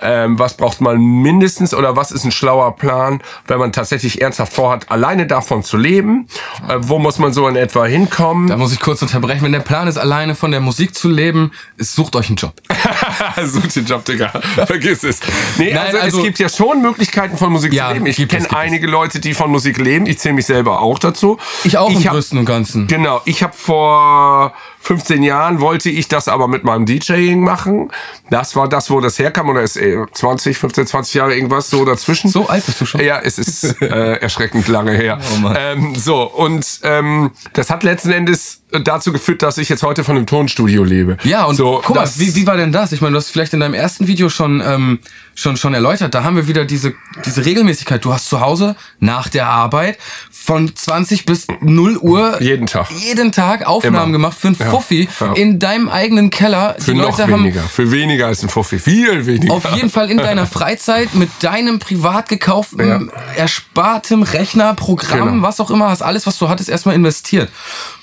[0.00, 4.52] ähm, was braucht man mindestens oder was ist ein schlauer Plan, wenn man tatsächlich ernsthaft
[4.52, 6.26] vorhat, alleine davon zu leben?
[6.68, 8.48] Äh, wo muss man so in etwa hinkommen?
[8.48, 9.42] Da muss ich kurz unterbrechen.
[9.42, 12.52] Wenn der Plan ist, alleine von der Musik zu leben, ist, sucht euch einen Job.
[13.44, 14.28] Such den Job, Digga.
[14.66, 15.20] Vergiss es.
[15.56, 18.06] Nee, Nein, also, also- es gibt ja schon Möglichkeiten von Musik Ja, zu leben.
[18.06, 18.52] Ich kenne gibt es.
[18.52, 20.06] einige Leute, die von Musik leben.
[20.06, 21.38] Ich zähle mich selber auch dazu.
[21.64, 22.86] Ich auch im hab- Größten und Ganzen.
[22.86, 24.52] Genau, ich habe vor
[24.88, 27.90] 15 Jahren wollte ich das aber mit meinem DJing machen.
[28.30, 31.84] Das war das, wo das herkam oder ist äh, 20, 15, 20 Jahre irgendwas so
[31.84, 32.30] dazwischen.
[32.30, 33.02] So alt bist du schon?
[33.04, 35.18] Ja, es ist äh, erschreckend lange her.
[35.44, 40.04] Oh ähm, so und ähm, das hat letzten Endes dazu geführt, dass ich jetzt heute
[40.04, 41.16] von einem Tonstudio lebe.
[41.24, 42.92] Ja, und so, guck mal, wie, wie war denn das?
[42.92, 44.98] Ich meine, du hast vielleicht in deinem ersten Video schon, ähm,
[45.34, 48.04] schon, schon erläutert, da haben wir wieder diese, diese Regelmäßigkeit.
[48.04, 49.98] Du hast zu Hause nach der Arbeit
[50.30, 52.90] von 20 bis 0 Uhr jeden Tag.
[52.90, 54.12] jeden Tag Aufnahmen Immer.
[54.12, 55.32] gemacht für einen Ja, Fuffi ja.
[55.34, 56.76] in deinem eigenen Keller.
[56.78, 57.62] Für Die noch Leute haben weniger.
[57.62, 58.78] Für weniger als ein Fuffi.
[58.78, 59.52] Viel weniger.
[59.54, 63.00] auf jeden Fall in deiner Freizeit mit deinem privat gekauften, Ja.
[63.36, 65.42] erspartem Rechner, Programm, Genau.
[65.46, 67.50] was auch immer, hast alles, was du hattest, erstmal investiert.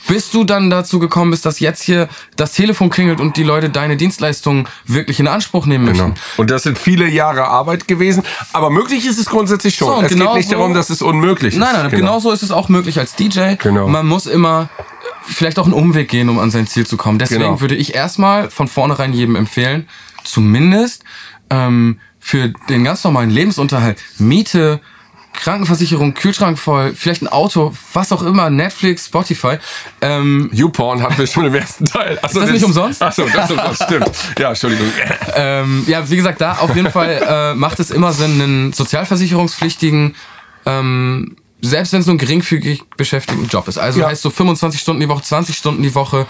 [0.07, 3.69] Bis du dann dazu gekommen bist, dass jetzt hier das Telefon klingelt und die Leute
[3.71, 6.09] deine Dienstleistungen wirklich in Anspruch nehmen Genau.
[6.09, 6.19] möchten.
[6.38, 8.21] Und das sind viele Jahre Arbeit gewesen.
[8.53, 9.88] Aber möglich ist es grundsätzlich schon.
[9.88, 11.59] So, es genau geht nicht so- darum, dass es unmöglich ist.
[11.59, 13.55] Nein, nein, genauso ist es auch möglich als DJ.
[13.57, 13.88] Genau.
[13.88, 14.69] Man muss immer
[15.26, 17.20] vielleicht auch einen Umweg gehen, um an sein Ziel zu kommen.
[17.20, 17.62] Deswegen Genau.
[17.62, 19.88] würde ich erstmal von vornherein jedem empfehlen,
[20.24, 21.03] zumindest
[21.49, 24.80] ähm, für den ganz normalen Lebensunterhalt, Miete,
[25.34, 29.58] Krankenversicherung, Kühlschrank voll, vielleicht ein Auto, was auch immer, Netflix, Spotify.
[29.99, 32.18] Ähm, YouPorn hatten wir schon im ersten Teil.
[32.22, 33.01] Achso, das nicht umsonst?
[33.03, 34.12] Achso, das ist umsonst, stimmt.
[34.39, 34.88] Ja, Entschuldigung.
[35.36, 40.16] ähm, ja, wie gesagt, da auf jeden Fall äh, macht es immer Sinn, einen sozialversicherungspflichtigen,
[40.66, 41.36] ähm,
[41.66, 43.78] selbst wenn es nur ein geringfügig beschäftigten Job ist.
[43.78, 44.07] Also Ja.
[44.07, 46.26] heißt so 25 Stunden die Woche, 20 Stunden die Woche.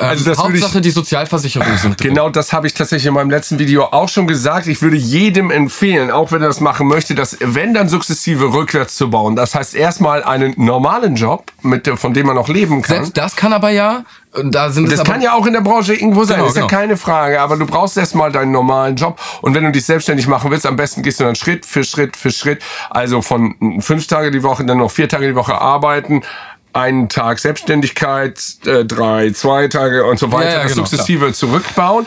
[0.00, 2.08] Ähm, Also das würde ich- Hauptsache die Sozialversicherung sind drin.
[2.14, 4.66] Genau das habe ich tatsächlich in meinem letzten Video auch schon gesagt.
[4.66, 8.96] Ich würde jedem empfehlen, auch wenn er das machen möchte, das wenn dann sukzessive rückwärts
[8.96, 9.36] zu bauen.
[9.36, 12.96] Das heißt erstmal einen normalen Job, mit, von dem man noch leben kann.
[12.96, 14.04] Selbst das kann aber ja,
[14.34, 16.54] äh, da sind es Das kann ja auch in der Branche irgendwo sein, Genau, ist
[16.54, 16.66] genau.
[16.66, 17.40] ja keine Frage.
[17.40, 19.18] Aber du brauchst erstmal deinen normalen Job.
[19.42, 22.16] Und wenn du dich selbstständig machen willst, am besten gehst du dann Schritt für Schritt
[22.16, 22.62] für Schritt.
[22.90, 26.22] Also von fünf Tage die Woche, dann noch vier Tage die Woche arbeiten.
[26.72, 32.06] Einen Tag Selbstständigkeit, äh, drei, zwei Tage und so weiter, Ja, ja, genau, sukzessive zurückbauen.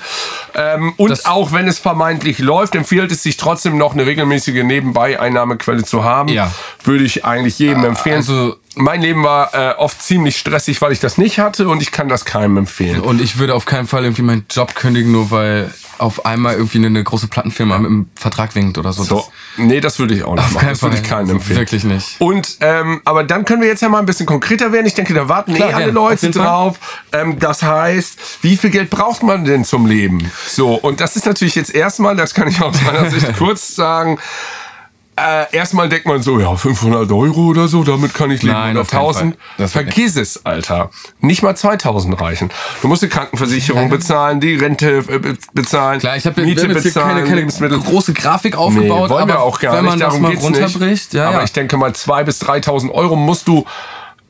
[0.56, 4.64] Ähm, und Das- auch wenn es vermeintlich läuft, empfiehlt es sich trotzdem noch eine regelmäßige
[4.64, 6.30] Nebenbei-Einnahmequelle zu haben.
[6.30, 6.50] Ja.
[6.84, 8.18] Würde ich eigentlich jedem empfehlen.
[8.18, 11.92] also- mein Leben war äh, oft ziemlich stressig, weil ich das nicht hatte und ich
[11.92, 13.02] kann das keinem empfehlen.
[13.02, 16.80] und ich würde auf keinen Fall irgendwie meinen Job kündigen, nur weil auf einmal irgendwie
[16.80, 19.04] eine, eine große Plattenfirma mit einem Vertrag winkt oder so.
[19.04, 20.62] So, nee, das würde ich auch nicht Auf machen.
[20.66, 21.60] keinen Das würde ich keinem Also empfehlen.
[21.60, 22.16] wirklich nicht.
[22.20, 24.88] Und ähm, aber dann können wir jetzt ja mal ein bisschen konkreter werden.
[24.88, 25.88] Ich denke, da warten Klar, eh alle.
[25.90, 26.80] Auf Leute drauf.
[27.12, 30.30] Ähm, das heißt, wie viel Geld braucht man denn zum Leben?
[30.48, 34.18] So, und das ist natürlich jetzt erstmal, das kann ich aus meiner Sicht kurz sagen.
[35.16, 38.56] Äh, erstmal denkt man so, ja, 500 Euro oder so, damit kann ich leben.
[38.56, 39.36] Nein, auf keinen 1000.
[39.36, 39.44] Fall.
[39.60, 40.90] Das wird Vergiss es, Alter.
[41.20, 42.50] Nicht mal 2000 reichen.
[42.82, 46.70] Du musst die Krankenversicherung bezahlen, die Rente äh, be- bezahlen, Klar, ich habe Miete hab
[46.70, 47.80] jetzt hier bezahlen, keine, keine Lebensmittel.
[47.80, 50.02] große Grafik Nee, aufgebaut, wollen aber wir auch gar wenn man nicht.
[50.04, 51.14] das Darum mal geht's runterbricht, nicht.
[51.14, 51.44] ja, aber ja.
[51.44, 53.66] ich denke mal 2.000 bis 3.000 Euro musst du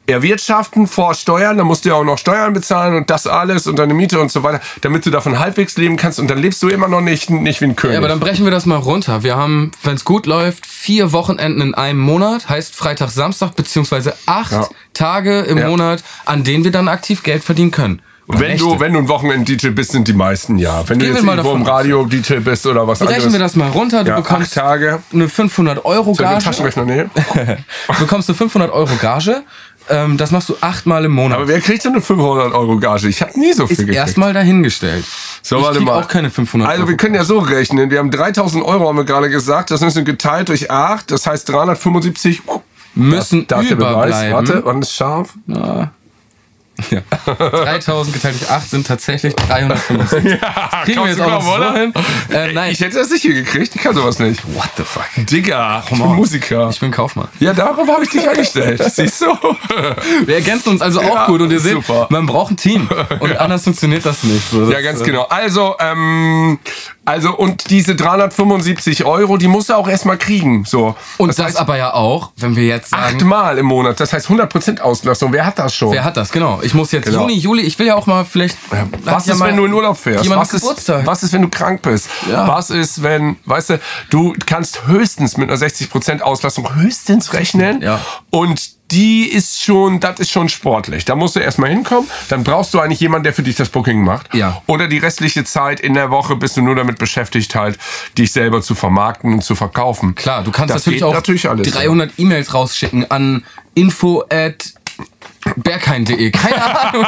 [0.08, 3.80] erwirtschaften vor Steuern, dann musst du ja auch noch Steuern bezahlen und das alles und
[3.80, 6.68] deine Miete und so weiter, damit du davon halbwegs leben kannst und dann lebst du
[6.68, 7.94] immer noch nicht, nicht wie ein König.
[7.94, 9.24] Ja, aber dann brechen wir das mal runter.
[9.24, 14.14] Wir haben, wenn es gut läuft, vier Wochenenden in einem Monat, heißt Freitag, Samstag, beziehungsweise
[14.26, 14.68] acht Ja.
[14.94, 15.68] Tage im Ja.
[15.70, 18.02] Monat, an denen wir dann aktiv Geld verdienen können.
[18.26, 20.88] Wenn du, wenn du ein Wochenend-DJ bist, sind die meisten ja.
[20.88, 21.68] Wenn du Gehen wir jetzt irgendwo im aus.
[21.68, 23.18] Radio-DJ bist oder was anderes.
[23.18, 24.06] Rechnen wir das mal runter.
[24.06, 25.00] Du ja, bekommst Tage.
[25.12, 26.42] eine 500 Euro Gage.
[26.44, 27.12] Taschenrechner nehmen?
[27.88, 29.44] Du bekommst eine 500 Euro Gage.
[29.90, 31.38] Ähm, das machst du achtmal im Monat.
[31.38, 33.08] Aber wer kriegt denn eine 500 Euro Gage?
[33.10, 33.96] Ich habe nie so viel ist gekriegt.
[33.98, 35.04] erstmal dahingestellt.
[35.42, 36.02] So, ich warte mal.
[36.02, 36.90] auch keine 500 Also Euro.
[36.90, 37.90] wir können ja so rechnen.
[37.90, 39.72] Wir haben 3000 Euro, haben wir gerade gesagt.
[39.72, 41.12] Das müssen geteilt durch 8.
[41.12, 42.42] Das heißt 375.
[42.96, 43.92] Müssen da ist der Beweis.
[44.08, 44.34] überbleiben.
[44.34, 45.34] Warte, wann ist scharf?
[45.48, 45.92] Ja.
[47.26, 50.24] 3000 geteilt durch 8 sind tatsächlich 375.
[50.44, 51.94] Ja, Kriegen wir jetzt auch noch so hin?
[52.32, 52.72] Äh, nein.
[52.72, 53.76] Ich hätte das nicht hier gekriegt.
[53.76, 54.42] Ich kann sowas nicht.
[54.56, 55.04] What the fuck?
[55.18, 56.00] Digga, ich bin.
[56.00, 56.70] Musiker.
[56.70, 57.28] Ich bin Kaufmann.
[57.40, 58.82] Ja, darauf habe ich dich angestellt.
[58.94, 59.28] Siehst du?
[60.26, 62.08] Wir ergänzen uns also auch Ja, gut und ihr seht, super.
[62.10, 62.90] man braucht ein Team.
[63.20, 64.50] Und anders funktioniert das nicht.
[64.50, 65.24] So, Ja, das, ganz äh, genau.
[65.30, 66.60] Also, ähm,
[67.06, 70.64] also und diese 375 Euro, die musst du auch erstmal kriegen.
[70.66, 70.96] So.
[71.18, 74.00] Und das, heißt, aber ja auch, wenn wir jetzt sagen, achtmal im Monat.
[74.00, 75.34] Das heißt 100% Auslastung.
[75.34, 75.92] Wer hat das schon?
[75.92, 76.32] wer hat das?
[76.32, 76.60] Genau.
[76.64, 77.22] Ich muss jetzt Genau.
[77.22, 78.58] Juni, Juli, ich will ja auch mal vielleicht.
[79.04, 80.30] Was ja ist, mal wenn du in Urlaub fährst?
[80.30, 82.08] Was ist, was ist, wenn du krank bist?
[82.30, 82.48] Ja.
[82.48, 87.82] Was ist, wenn, weißt du, du kannst höchstens mit einer 60% Auslastung höchstens rechnen.
[87.82, 88.00] Ja.
[88.30, 91.04] Und die ist schon, das ist schon sportlich.
[91.06, 92.08] Da musst du erstmal hinkommen.
[92.30, 94.34] Dann brauchst du eigentlich jemanden, der für dich das Booking macht.
[94.36, 94.62] Ja.
[94.68, 97.80] Oder die restliche Zeit in der Woche bist du nur damit beschäftigt, halt,
[98.18, 100.14] dich selber zu vermarkten und zu verkaufen.
[100.16, 103.44] Klar, du kannst Das natürlich auch natürlich alles, 300 E-Mails rausschicken an
[103.74, 104.74] info at
[105.58, 106.32] berghain.de.
[106.32, 107.06] Keine Ahnung.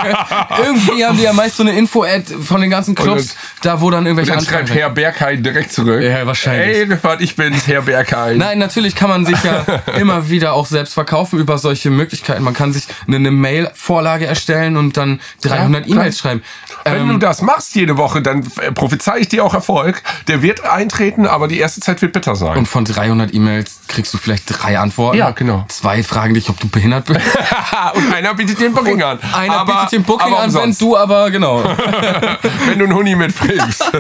[0.66, 3.89] Irgendwie haben die ja meist so eine Info-Ad von den ganzen Clubs, Und da wo
[3.89, 6.01] dann irgendwelche Dann schreibt Herr Berghain direkt zurück.
[6.01, 6.78] Ja, wahrscheinlich.
[6.78, 8.38] Hey, Riffert, ich bin's, Herr Berghain.
[8.38, 9.66] Nein, natürlich kann man sich ja
[9.99, 12.43] immer wieder auch selbst verkaufen über solche Möglichkeiten.
[12.43, 15.95] Man kann sich eine, eine Mail-Vorlage erstellen und dann 300 klar.
[15.97, 16.43] E-Mails schreiben.
[16.84, 20.03] Wenn Ähm, du das machst jede Woche, dann äh, prophezei ich dir auch Erfolg.
[20.28, 22.57] Der wird eintreten, aber die erste Zeit wird bitter sein.
[22.57, 25.18] und von 300 E-Mails kriegst du vielleicht drei Antworten.
[25.18, 25.66] Ja, genau.
[25.70, 27.20] Zwei fragen dich, ob du behindert bist.
[27.95, 29.19] und einer bietet den Booking an.
[29.33, 31.63] Einer aber, bietet den Booking an, wenn du aber, genau.
[32.67, 33.83] wenn du einen Huni mitbringst.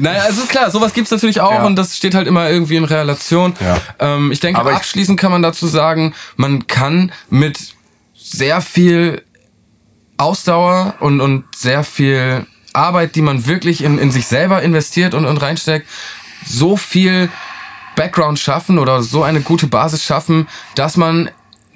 [0.00, 1.64] Naja, also klar, sowas gibt's natürlich auch Ja.
[1.64, 3.54] und das steht halt immer irgendwie in Relation.
[3.60, 3.76] Ja.
[3.98, 7.58] Ähm, ich denke, Aber abschließend kann man dazu sagen, man kann mit
[8.14, 9.22] sehr viel
[10.16, 15.24] Ausdauer und, und sehr viel Arbeit, die man wirklich in, in sich selber investiert und,
[15.24, 15.88] und reinsteckt,
[16.46, 17.30] so viel
[17.96, 21.30] Background schaffen oder so eine gute Basis schaffen, dass man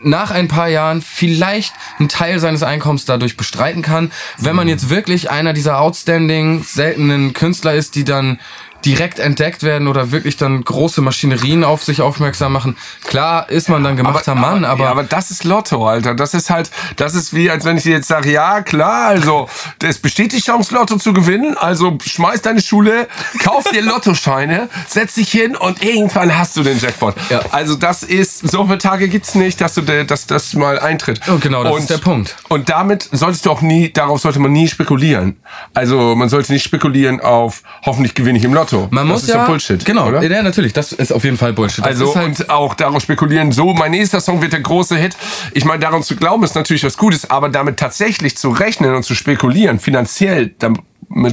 [0.05, 4.13] nach ein paar Jahren vielleicht einen Teil seines Einkommens dadurch bestreiten kann.
[4.39, 8.39] Wenn man jetzt wirklich einer dieser outstanding, seltenen Künstler ist, die dann
[8.85, 12.76] direkt entdeckt werden oder wirklich dann große Maschinerien auf sich aufmerksam machen.
[13.05, 16.14] Klar ist man dann gemachter Mann, aber, ja, aber das ist Lotto, Alter.
[16.14, 19.49] Das ist halt, das ist wie, als wenn ich dir jetzt sage, ja, klar, also,
[19.82, 23.09] es besteht die Chance, Lotto zu gewinnen, also schmeiß deine Schule,
[23.43, 27.14] kauf dir Lottoscheine, setz dich hin und irgendwann hast du den Jackpot.
[27.30, 27.41] Ja.
[27.51, 31.20] Also das ist, so viele Tage gibt's nicht, dass du, dass das mal eintritt.
[31.28, 32.37] Oh, genau, das ist der Punkt.
[32.49, 35.37] Und damit solltest du auch nie, darauf sollte man nie spekulieren.
[35.72, 38.74] Also man sollte nicht spekulieren auf, hoffentlich gewinne ich im Lotto.
[38.91, 39.85] Man muss das ist ja, Bullshit.
[39.85, 40.22] Genau, oder?
[40.22, 41.85] ja, natürlich, das ist auf jeden Fall Bullshit.
[41.85, 45.16] Das Also halt, und auch darauf spekulieren, so mein nächster Song wird der große Hit.
[45.53, 49.03] Ich meine, daran zu glauben ist natürlich was Gutes, aber damit tatsächlich zu rechnen und
[49.05, 50.81] zu spekulieren, finanziell damit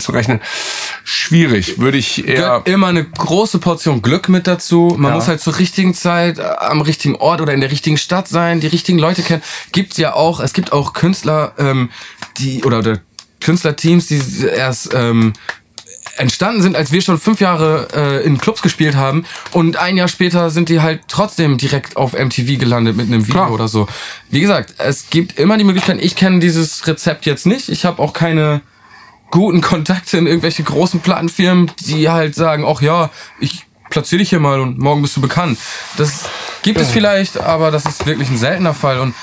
[0.01, 0.41] zu rechnen,
[1.03, 2.35] schwierig, würde ich eher.
[2.35, 4.95] gehört immer eine große Portion Glück mit dazu.
[4.97, 5.15] Man Ja.
[5.15, 8.59] muss halt zur richtigen Zeit äh, am richtigen Ort oder in der richtigen Stadt sein,
[8.59, 9.41] die richtigen Leute kennen.
[9.71, 10.39] Gibt's ja auch.
[10.39, 11.89] Es gibt auch Künstler, ähm,
[12.37, 12.99] die oder, oder
[13.39, 14.21] Künstlerteams, die
[14.55, 15.33] erst ähm,
[16.22, 20.07] entstanden sind, als wir schon fünf Jahre äh, in Clubs gespielt haben und ein Jahr
[20.07, 23.51] später sind die halt trotzdem direkt auf MTV gelandet mit einem Video Klar.
[23.51, 23.88] oder so.
[24.30, 28.01] Wie gesagt, es gibt immer die Möglichkeit, ich kenne dieses Rezept jetzt nicht, ich habe
[28.01, 28.61] auch keine
[29.32, 33.09] guten Kontakte in irgendwelche großen Plattenfirmen, die halt sagen, ach ja,
[33.39, 35.57] ich platziere dich hier mal und morgen bist du bekannt.
[35.97, 36.30] Das
[36.61, 39.15] gibt es vielleicht, aber das ist wirklich ein seltener Fall und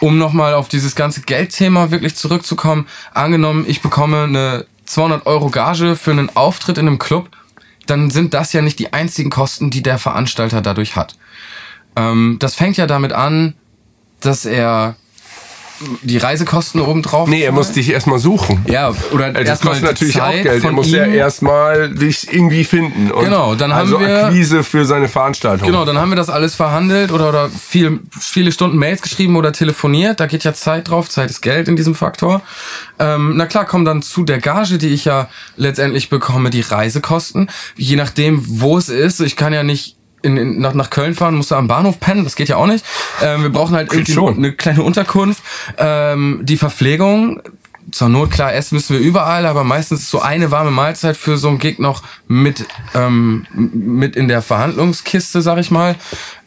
[0.00, 5.96] um nochmal auf dieses ganze Geldthema wirklich zurückzukommen, angenommen, ich bekomme eine 200 Euro Gage
[5.96, 7.28] für einen Auftritt in einem Club,
[7.86, 11.16] dann sind das ja nicht die einzigen Kosten, die der Veranstalter dadurch hat.
[11.96, 13.54] Ähm, das fängt ja damit an,
[14.20, 14.96] dass er
[16.02, 17.28] die Reisekosten obendrauf.
[17.28, 18.64] nee, er muss dich erstmal suchen.
[18.68, 20.64] Ja, oder Also Das kostet natürlich auch Zeit Geld.
[20.64, 21.14] Er muss ja ihm.
[21.14, 23.10] erstmal dich irgendwie finden.
[23.10, 25.66] Und Genau, dann haben also wir- Akquise für seine Veranstaltung.
[25.66, 29.52] Genau, dann haben wir das alles verhandelt oder, oder viel, viele Stunden Mails geschrieben oder
[29.52, 30.20] telefoniert.
[30.20, 31.08] Da geht ja Zeit drauf.
[31.08, 32.42] Zeit ist Geld in diesem Faktor.
[32.98, 37.50] Ähm, na klar, kommen dann zu der Gage, die ich ja letztendlich bekomme, die Reisekosten.
[37.76, 39.20] Je nachdem, wo es ist.
[39.20, 42.24] Ich kann ja nicht in, in, nach, nach Köln fahren, musst du am Bahnhof pennen,
[42.24, 42.84] das geht ja auch nicht.
[43.22, 44.36] Ähm, wir brauchen halt irgendwie schon.
[44.36, 45.42] eine kleine Unterkunft.
[45.78, 47.42] Ähm, die Verpflegung,
[47.92, 51.36] zur Not klar essen müssen wir überall, aber meistens ist so eine warme Mahlzeit für
[51.36, 55.94] so einen Gig noch mit, ähm, mit in der Verhandlungskiste, sag ich mal.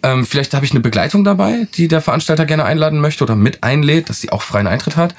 [0.08, 3.64] Ähm, vielleicht habe ich eine Begleitung dabei, die der Veranstalter gerne einladen möchte oder mit
[3.64, 5.16] einlädt, dass sie auch freien Eintritt hat.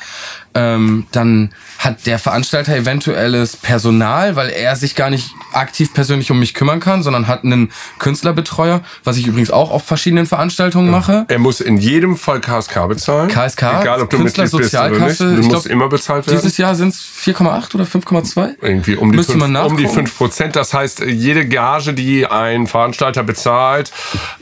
[0.55, 6.39] Ähm, dann hat der Veranstalter eventuelles Personal, weil er sich gar nicht aktiv persönlich um
[6.39, 11.27] mich kümmern kann, sondern hat einen Künstlerbetreuer, was ich übrigens auch auf verschiedenen Veranstaltungen mache.
[11.29, 13.29] Er muss in jedem Fall KSK bezahlen.
[13.29, 15.21] KSK, Egal, ob du Mitglied bist oder nicht.
[15.21, 16.39] Du musst glaub, immer bezahlt werden.
[16.39, 18.55] Dieses Jahr sind es 4,8 oder 5,2?
[18.63, 20.07] irgendwie um die, Müsste fünf, man um die nachgucken.
[20.07, 20.57] 5 Prozent.
[20.57, 23.93] Das heißt, jede Gage, die ein Veranstalter bezahlt,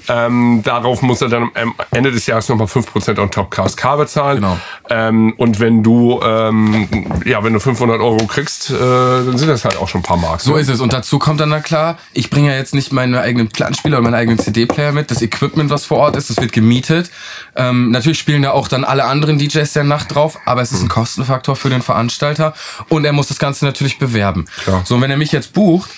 [0.08, 3.96] ähm, darauf muss er dann am Ende des Jahres nochmal 5 Prozent on top KSK
[3.96, 4.36] bezahlen.
[4.36, 4.58] Genau.
[4.90, 6.88] Ähm, und wenn du, ähm,
[7.24, 10.16] ja, wenn du 500 Euro kriegst, äh, dann sind das halt auch schon ein paar
[10.16, 10.40] Mark.
[10.40, 10.60] So ne?
[10.60, 10.80] ist es.
[10.80, 14.04] Und dazu kommt dann, na klar, ich bringe ja jetzt nicht meine eigenen Plattenspieler oder
[14.04, 15.10] meinen eigenen CD-Player mit.
[15.10, 17.10] Das Equipment, was vor Ort ist, das wird gemietet.
[17.54, 20.82] Ähm, natürlich spielen da auch dann alle anderen DJs der Nacht drauf, aber es ist
[20.82, 22.54] ein Kostenfaktor für den Veranstalter
[22.88, 24.46] und er muss das Ganze natürlich bewerben.
[24.64, 24.82] Klar.
[24.84, 25.90] So, und wenn er mich jetzt bucht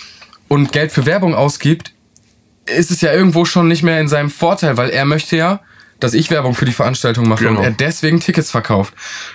[0.49, 1.93] und Geld für Werbung ausgibt,
[2.76, 5.60] ist es ja irgendwo schon nicht mehr in seinem Vorteil, weil er möchte ja,
[6.00, 7.58] dass ich Werbung für die Veranstaltung mache Genau.
[7.58, 8.94] und er deswegen Tickets verkauft.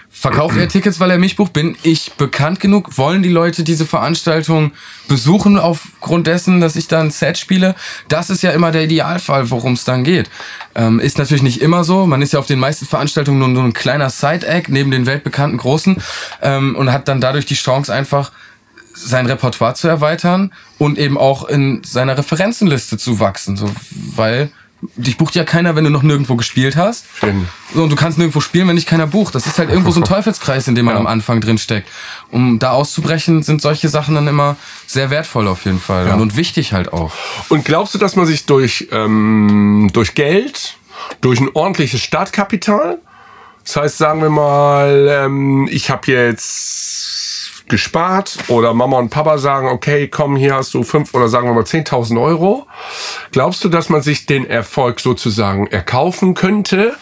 [0.10, 1.52] Verkauft er Tickets, weil er mich bucht?
[1.52, 2.98] Bin ich bekannt genug?
[2.98, 4.72] Wollen die Leute diese Veranstaltung
[5.10, 7.76] besuchen aufgrund dessen, dass ich da ein Set spiele?
[8.08, 10.30] Das ist ja immer der Idealfall, worum es dann geht.
[10.76, 12.06] Ähm, ist natürlich nicht immer so.
[12.06, 15.58] Man ist ja auf den meisten Veranstaltungen nur, nur ein kleiner Side-Act neben den weltbekannten
[15.58, 15.98] Großen
[16.42, 18.32] ähm, und hat dann dadurch die Chance einfach
[18.94, 23.58] sein Repertoire zu erweitern und eben auch in seiner Referenzenliste zu wachsen.
[23.58, 23.70] So,
[24.16, 24.52] weil
[24.98, 27.06] dich bucht ja keiner, wenn du noch nirgendwo gespielt hast.
[27.20, 27.48] Schön.
[27.74, 29.34] So, und du kannst nirgendwo spielen, wenn dich keiner bucht.
[29.34, 31.00] Das ist halt irgendwo so ein Teufelskreis, in dem man Ja.
[31.00, 31.88] am Anfang drin steckt.
[32.32, 36.10] Um da auszubrechen, sind solche Sachen dann immer sehr wertvoll auf jeden Fall.
[36.12, 37.14] Und, und wichtig halt auch.
[37.50, 40.76] Und glaubst du, dass man sich durch, ähm, durch Geld,
[41.22, 42.98] durch ein ordentliches Startkapital,
[43.64, 47.03] das heißt, sagen wir mal, ähm, ich habe jetzt
[47.68, 51.54] gespart oder Mama und Papa sagen, okay, komm, hier hast du fünf oder sagen wir
[51.54, 52.68] mal 10.000 Euro.
[53.32, 56.96] Glaubst du, dass man sich den Erfolg sozusagen erkaufen könnte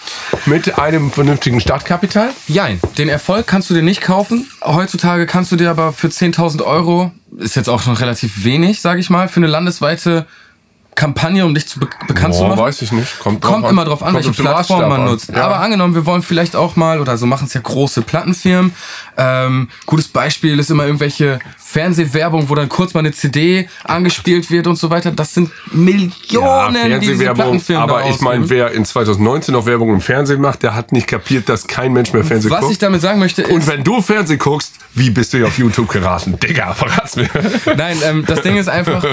[0.46, 2.30] mit einem vernünftigen Startkapital?
[2.48, 4.50] Jein, den Erfolg kannst du dir nicht kaufen.
[4.64, 9.00] Heutzutage kannst du dir aber für 10.000 Euro, ist jetzt auch schon relativ wenig, sage
[9.00, 10.26] ich mal, für eine landesweite
[11.02, 12.60] Kampagne, um dich zu be bekannt zu Boah, machen.
[12.60, 13.18] weiß ich nicht.
[13.20, 13.72] Kommt, drauf Kommt an.
[13.72, 15.06] immer drauf an, Kommt welche Plattform man an.
[15.06, 15.30] nutzt.
[15.30, 15.46] Ja.
[15.46, 18.72] Aber angenommen, wir wollen vielleicht auch mal, oder so machen es ja große Plattenfirmen.
[19.18, 24.68] Ähm, gutes Beispiel ist immer irgendwelche Fernsehwerbung, wo dann kurz mal eine CD angespielt wird
[24.68, 25.10] und so weiter.
[25.12, 27.30] Das sind Ja, Millionen, die diese
[27.78, 31.50] aber ich meine, wer in 2019 noch Werbung im Fernsehen macht, der hat nicht kapiert,
[31.50, 32.84] dass kein Mensch mehr Fernsehen Was ich guckt.
[32.84, 35.88] damit sagen möchte, Und ist, wenn du Fernsehen guckst, wie bist du hier auf YouTube
[35.90, 36.38] geraten?
[36.40, 37.30] Digga, verrat's mir.
[37.76, 39.04] nein, ähm, das Ding ist einfach,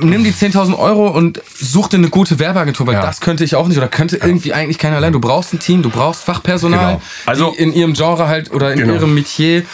[0.00, 3.02] nimm die 10.000 Euro und such dir eine gute Werbeagentur, weil Ja.
[3.02, 5.12] das könnte ich auch nicht oder könnte irgendwie eigentlich keiner allein.
[5.12, 7.02] Du brauchst ein Team, du brauchst Fachpersonal, Genau.
[7.26, 8.94] Also- die in ihrem Genre halt oder in Genau.
[8.94, 9.64] ihrem Metier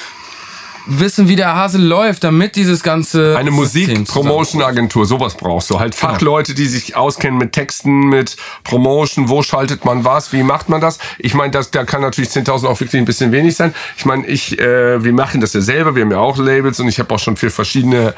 [0.86, 5.78] wissen, wie der Hase läuft, damit dieses ganze Eine Musik-Promotion-Agentur, sowas brauchst du.
[5.78, 10.68] Halt Fachleute, die sich auskennen mit Texten, mit Promotion, wo schaltet man was, wie macht
[10.68, 10.98] man das?
[11.18, 13.74] Ich meine, das, da kann natürlich 10.000 auch wirklich ein bisschen wenig sein.
[13.98, 16.88] Ich meine, ich, äh, wir machen das ja selber, wir haben ja auch Labels und
[16.88, 18.14] ich habe auch schon für verschiedene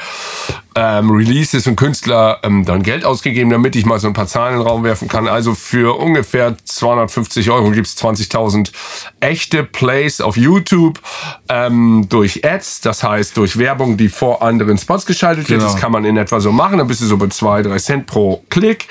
[0.74, 4.54] ähm, Releases und Künstler ähm, dann Geld ausgegeben, damit ich mal so ein paar Zahlen
[4.54, 5.28] in den Raum werfen kann.
[5.28, 8.70] Also für ungefähr 250 Euro gibt's 20.000
[9.20, 11.00] echte Plays auf YouTube
[11.48, 15.60] ähm, durch Ads, das heißt durch Werbung, die vor anderen Spots geschaltet wird.
[15.60, 15.72] Genau.
[15.72, 16.78] Das kann man in etwa so machen.
[16.78, 18.86] Dann bist du so bei zwei, drei Cent pro Klick.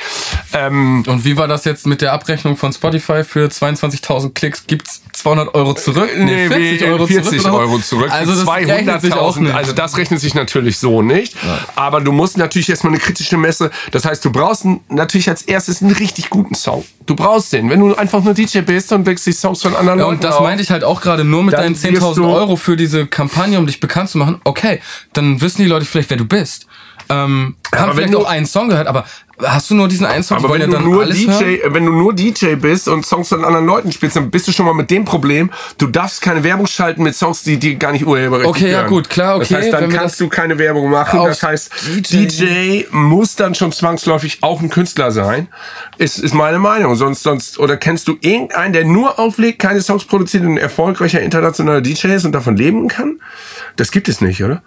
[0.53, 4.65] Ähm, Und wie war das jetzt mit der Abrechnung von Spotify für 22.000 Klicks?
[4.67, 6.09] Gibt's 200 Euro zurück?
[6.17, 7.57] Nee, 40 Euro 40 oder so?
[7.57, 8.11] Euro zurück.
[8.11, 9.39] Also das rechnet sich auch 200.000.
[9.41, 9.53] nicht.
[9.55, 11.35] Also das rechnet sich natürlich so nicht.
[11.75, 13.71] Aber du musst natürlich erstmal eine kritische Messe.
[13.91, 16.83] Das heißt, du brauchst natürlich als erstes einen richtig guten Song.
[17.05, 17.69] Du brauchst den.
[17.69, 20.23] Wenn du einfach nur DJ bist und wächst die Songs von anderen Ja, Leuten und
[20.23, 20.43] das auf.
[20.43, 23.57] meinte ich halt auch gerade nur mit deinen wirst 10.000 du- Euro für diese Kampagne,
[23.57, 24.39] um dich bekannt zu machen.
[24.43, 24.79] Okay,
[25.13, 26.67] dann wissen die Leute vielleicht, wer du bist.
[27.09, 29.05] Ähm, haben vielleicht auch einen Song gehört, aber
[29.43, 30.37] hast du nur diesen einen Song?
[30.37, 31.73] Aber wenn ja du, dann nur DJ, hören?
[31.73, 34.65] wenn du nur DJ bist und Songs von anderen Leuten spielst, dann bist du schon
[34.65, 38.05] mal mit dem Problem, du darfst keine Werbung schalten mit Songs, die dir gar nicht
[38.05, 38.89] urheberrechtlich Okay, ja, gehören.
[38.89, 41.23] gut, klar, okay, Das heißt, dann kannst du keine Werbung machen.
[41.23, 41.71] Das heißt,
[42.05, 45.47] DJ DJ, muss dann schon zwangsläufig auch ein Künstler sein.
[45.97, 46.95] Ist, ist meine Meinung.
[46.95, 51.21] Sonst, sonst, oder kennst du irgendeinen, der nur auflegt, keine Songs produziert und ein erfolgreicher
[51.21, 53.19] internationaler DJ ist und davon leben kann?
[53.75, 54.61] Das gibt es nicht, oder?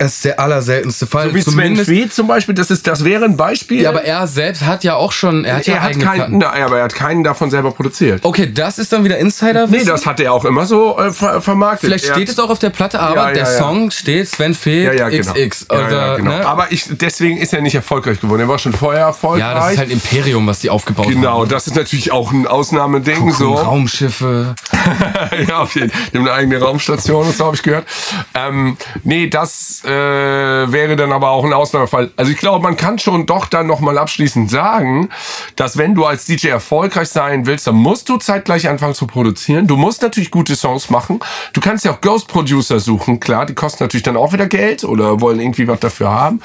[0.00, 1.28] Es ist der allerseltenste Fall.
[1.30, 3.82] So wie Sven Fee zum Beispiel, das, ist, das wäre ein Beispiel.
[3.82, 6.38] ja, aber er selbst hat ja auch schon, er hat ja er hat eigene keinen,
[6.38, 8.24] na, aber er hat keinen davon selber produziert.
[8.24, 9.66] Okay, das ist dann wieder Insider.
[9.66, 11.88] Nee, das hat er auch immer so äh, ver vermarktet.
[11.88, 13.58] Vielleicht er, steht es auch auf der Platte, aber Ja, ja, der ja.
[13.58, 15.32] Song steht Sven Fee ja, ja, genau.
[15.32, 15.66] XX.
[15.70, 16.30] Ja, Oder, ja, genau.
[16.30, 16.46] ne?
[16.46, 18.42] Aber ich, deswegen ist er nicht erfolgreich geworden.
[18.42, 19.40] Er war schon vorher erfolgreich.
[19.40, 21.48] ja, das ist halt Imperium, was die aufgebaut Genau, haben.
[21.48, 23.32] das ist natürlich auch ein Ausnahmeding.
[23.32, 23.48] So.
[23.48, 23.54] So.
[23.54, 24.54] Raumschiffe.
[25.48, 26.00] ja, auf jeden Fall.
[26.12, 27.86] Die haben eine eigene Raumstation, das habe ich gehört.
[28.34, 32.10] Ähm, nee, das äh, wäre dann aber auch ein Ausnahmefall.
[32.16, 35.08] Also ich glaube, man kann schon doch dann nochmal abschließend sagen,
[35.56, 39.66] dass wenn du als DJ erfolgreich sein willst, dann musst du zeitgleich anfangen zu produzieren.
[39.66, 41.20] Du musst natürlich gute Songs machen.
[41.54, 44.84] Du kannst ja auch Ghost Producer suchen, klar, die kosten natürlich dann auch wieder Geld
[44.84, 46.40] oder wollen irgendwie was dafür haben.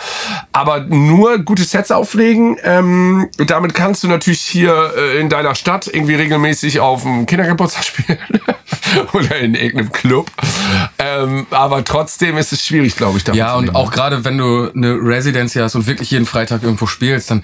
[0.54, 5.88] Aber nur gute Sets auflegen, ähm, damit kannst du natürlich hier äh, in deiner Stadt
[5.88, 8.20] irgendwie regelmäßig auf dem Kindergeburtstag spielen
[9.14, 10.30] oder in irgendeinem Club.
[11.00, 14.38] Ähm, aber trotzdem ist es schwierig, glaube ich, damit Ja, zu und auch gerade wenn
[14.38, 17.44] du eine Residency hast und wirklich jeden Freitag irgendwo spielst, dann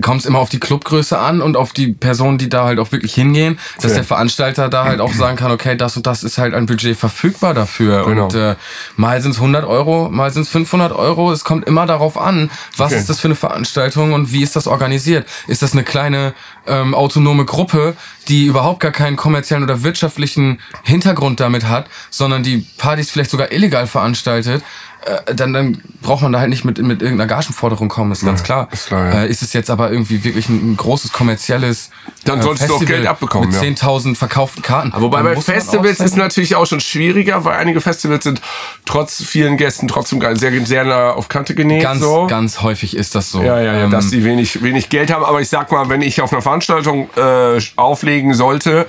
[0.00, 2.92] kommt es immer auf die Clubgröße an und auf die Personen, die da halt auch
[2.92, 3.96] wirklich hingehen, dass Ja.
[3.98, 6.96] der Veranstalter da halt auch sagen kann, okay, das und das ist halt ein Budget
[6.96, 8.04] verfügbar dafür.
[8.04, 8.24] Genau.
[8.24, 8.56] Und äh,
[8.96, 11.32] mal sind es 100 Euro, mal sind es 500 Euro.
[11.32, 13.00] Es kommt immer darauf an, was Okay.
[13.00, 15.26] ist das für eine Veranstaltung und wie ist das organisiert.
[15.48, 16.34] Ist das eine kleine
[16.66, 17.94] ähm, autonome Gruppe,
[18.28, 23.52] die überhaupt gar keinen kommerziellen oder wirtschaftlichen Hintergrund damit hat, sondern die Partys vielleicht sogar
[23.52, 24.62] illegal veranstaltet,
[25.06, 28.42] äh, dann, dann braucht man da halt nicht mit, mit irgendeiner Gagenforderung kommen, ist ganz
[28.42, 28.68] klar.
[28.72, 29.22] ist klar, ja.
[29.22, 31.90] äh, ist es jetzt aber irgendwie wirklich ein, ein großes kommerzielles
[32.24, 33.88] Dann äh, solltest du auch Festival Geld abbekommen, Mit ja.
[33.88, 34.92] 10.000 verkauften Karten.
[34.96, 38.40] Wobei Dann bei Festivals ist natürlich auch schon schwieriger, weil einige Festivals sind
[38.84, 41.82] trotz vielen Gästen trotzdem sehr, sehr nah auf Kante genäht.
[41.82, 42.26] ganz, so.
[42.26, 43.42] ganz häufig ist das so.
[43.42, 45.24] Ja, ja, ja, Ähm, dass die wenig, wenig Geld haben.
[45.24, 48.86] Aber ich sag mal, wenn ich auf einer Veranstaltung äh, auflegen sollte,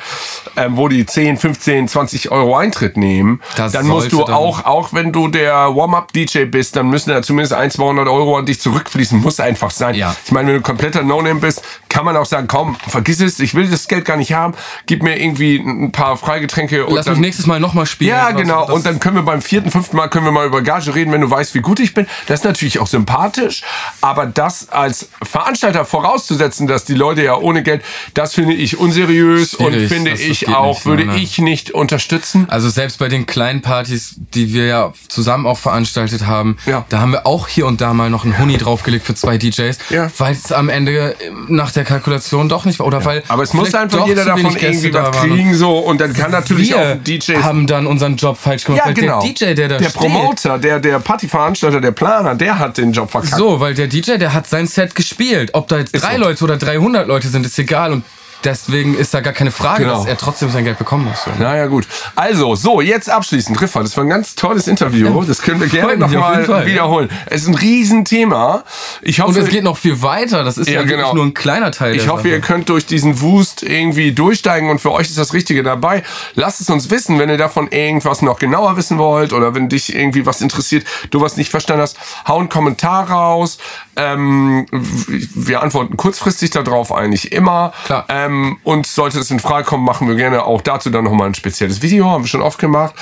[0.57, 4.65] ähm, wo die 10, 15, 20 Euro Eintritt nehmen, Das dann musst du dann- auch,
[4.65, 5.75] auch wenn du der
[6.05, 9.19] Warm-Up-DJ bist, dann müssen da zumindest 1, 200 Euro an dich zurückfließen.
[9.21, 9.95] Muss einfach sein.
[9.95, 10.15] Ja.
[10.25, 13.55] Ich meine, wenn du kompletter No-Name bist, kann man auch sagen, komm, vergiss es, ich
[13.55, 14.53] will das Geld gar nicht haben,
[14.85, 18.09] gib mir irgendwie ein paar Freigetränke und Lass mich dann nächstes Mal nochmal spielen.
[18.11, 18.73] ja, oder genau.
[18.73, 21.21] Und dann können wir beim vierten, fünften Mal können wir mal über Gage reden, wenn
[21.21, 22.05] du weißt, wie gut ich bin.
[22.27, 23.63] Das ist natürlich auch sympathisch.
[24.01, 27.83] Aber das als Veranstalter vorauszusetzen, dass die Leute ja ohne Geld,
[28.13, 29.87] das finde ich unseriös und Schwierig.
[29.89, 31.23] finde Das- das ich auch, nicht, würde nein, nein.
[31.23, 32.45] ich nicht unterstützen.
[32.49, 35.57] Also selbst bei den kleinen Partys, die wir ja zusammen auch
[35.95, 36.85] veranstaltet haben, Ja.
[36.89, 39.77] da haben wir auch hier und da mal noch einen Huni draufgelegt für zwei DJs,
[39.89, 40.09] Ja.
[40.17, 41.15] weil es am Ende äh,
[41.47, 42.85] nach der Kalkulation doch nicht war.
[42.87, 45.29] Oder weil Aber es muss einfach jeder davon Gäste irgendwie da was waren.
[45.31, 45.79] kriegen, so.
[45.79, 49.21] Und dann kann natürlich wir auch DJs haben dann unseren Job falsch gemacht, ja, genau.
[49.21, 52.91] der DJ, der da der steht, Promoter, der, der Partyveranstalter, der Planer, der hat den
[52.91, 53.35] Job verkackt.
[53.35, 55.51] so, weil der DJ, der hat sein Set gespielt.
[55.53, 56.21] Ob da jetzt Ist drei so.
[56.23, 57.91] Leute oder 300 Leute sind, ist egal.
[57.93, 58.03] Und
[58.45, 59.97] deswegen ist da gar keine Frage, Genau.
[59.97, 61.25] dass er trotzdem sein Geld bekommen muss.
[61.39, 61.87] Naja, gut.
[62.15, 63.59] Also, so, jetzt abschließend.
[63.61, 65.23] Riffa, das war ein ganz tolles Interview.
[65.23, 67.09] Das können wir gerne nochmal wiederholen.
[67.25, 68.63] Es ist ein Riesenthema.
[69.01, 70.43] Ich hoffe, Und es geht noch viel weiter.
[70.43, 71.13] Das ist ja, Ja, genau.
[71.13, 72.29] nur ein kleiner Teil Ich hoffe, Sache.
[72.29, 76.03] ihr könnt durch diesen Wust irgendwie durchsteigen und für euch ist das Richtige dabei.
[76.35, 79.95] Lasst es uns wissen, wenn ihr davon irgendwas noch genauer wissen wollt oder wenn dich
[79.95, 83.57] irgendwie was interessiert, du was nicht verstanden hast, hau einen Kommentar raus.
[83.95, 87.73] Ähm, wir antworten kurzfristig darauf eigentlich immer.
[87.85, 88.05] Klar.
[88.09, 91.33] Ähm, und sollte das in Frage kommen, machen wir gerne auch dazu dann nochmal ein
[91.35, 92.09] spezielles Video.
[92.09, 92.93] Haben wir schon oft gemacht.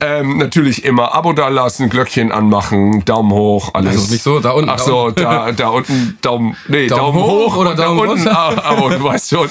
[0.00, 3.96] Ähm, natürlich immer Abo da lassen, Glöckchen anmachen, Daumen hoch, alles.
[3.96, 7.54] Also nicht so, da unten, Ach so, da, da unten Daumen, nee, Daumen Daumen, hoch
[7.54, 8.38] hoch, oder und da Daumen unten, runter?
[8.38, 9.48] ah, aber du weißt schon.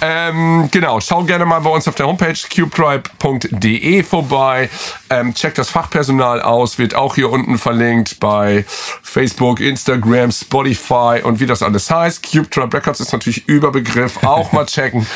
[0.00, 4.70] Ähm, genau, schau gerne mal bei uns auf der Homepage cubetribe.de vorbei.
[5.10, 8.64] Ähm, checkt das Fachpersonal aus, wird auch hier unten verlinkt bei
[9.02, 12.22] Facebook, Instagram, Spotify und wie das alles heißt.
[12.30, 15.06] Cube Tribe Records ist natürlich Überbegriff, auch mal checken.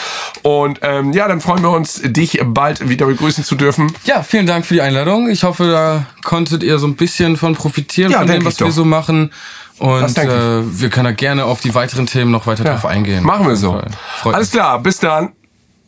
[0.43, 3.93] Und ähm, ja, dann freuen wir uns, dich bald wieder begrüßen zu dürfen.
[4.05, 5.29] Ja, vielen Dank für die Einladung.
[5.29, 8.67] Ich hoffe, da konntet ihr so ein bisschen von profitieren, Ja, von dem, was wir
[8.67, 8.73] doch.
[8.75, 9.33] so machen.
[9.79, 13.25] Und äh, wir können da gerne auf die weiteren Themen noch weiter drauf eingehen.
[13.25, 13.81] Machen wir so.
[14.25, 15.33] Alles klar, bis dann.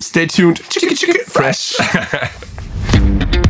[0.02, 0.62] Stay tuned.
[0.70, 1.76] Chicka, chicka, fresh.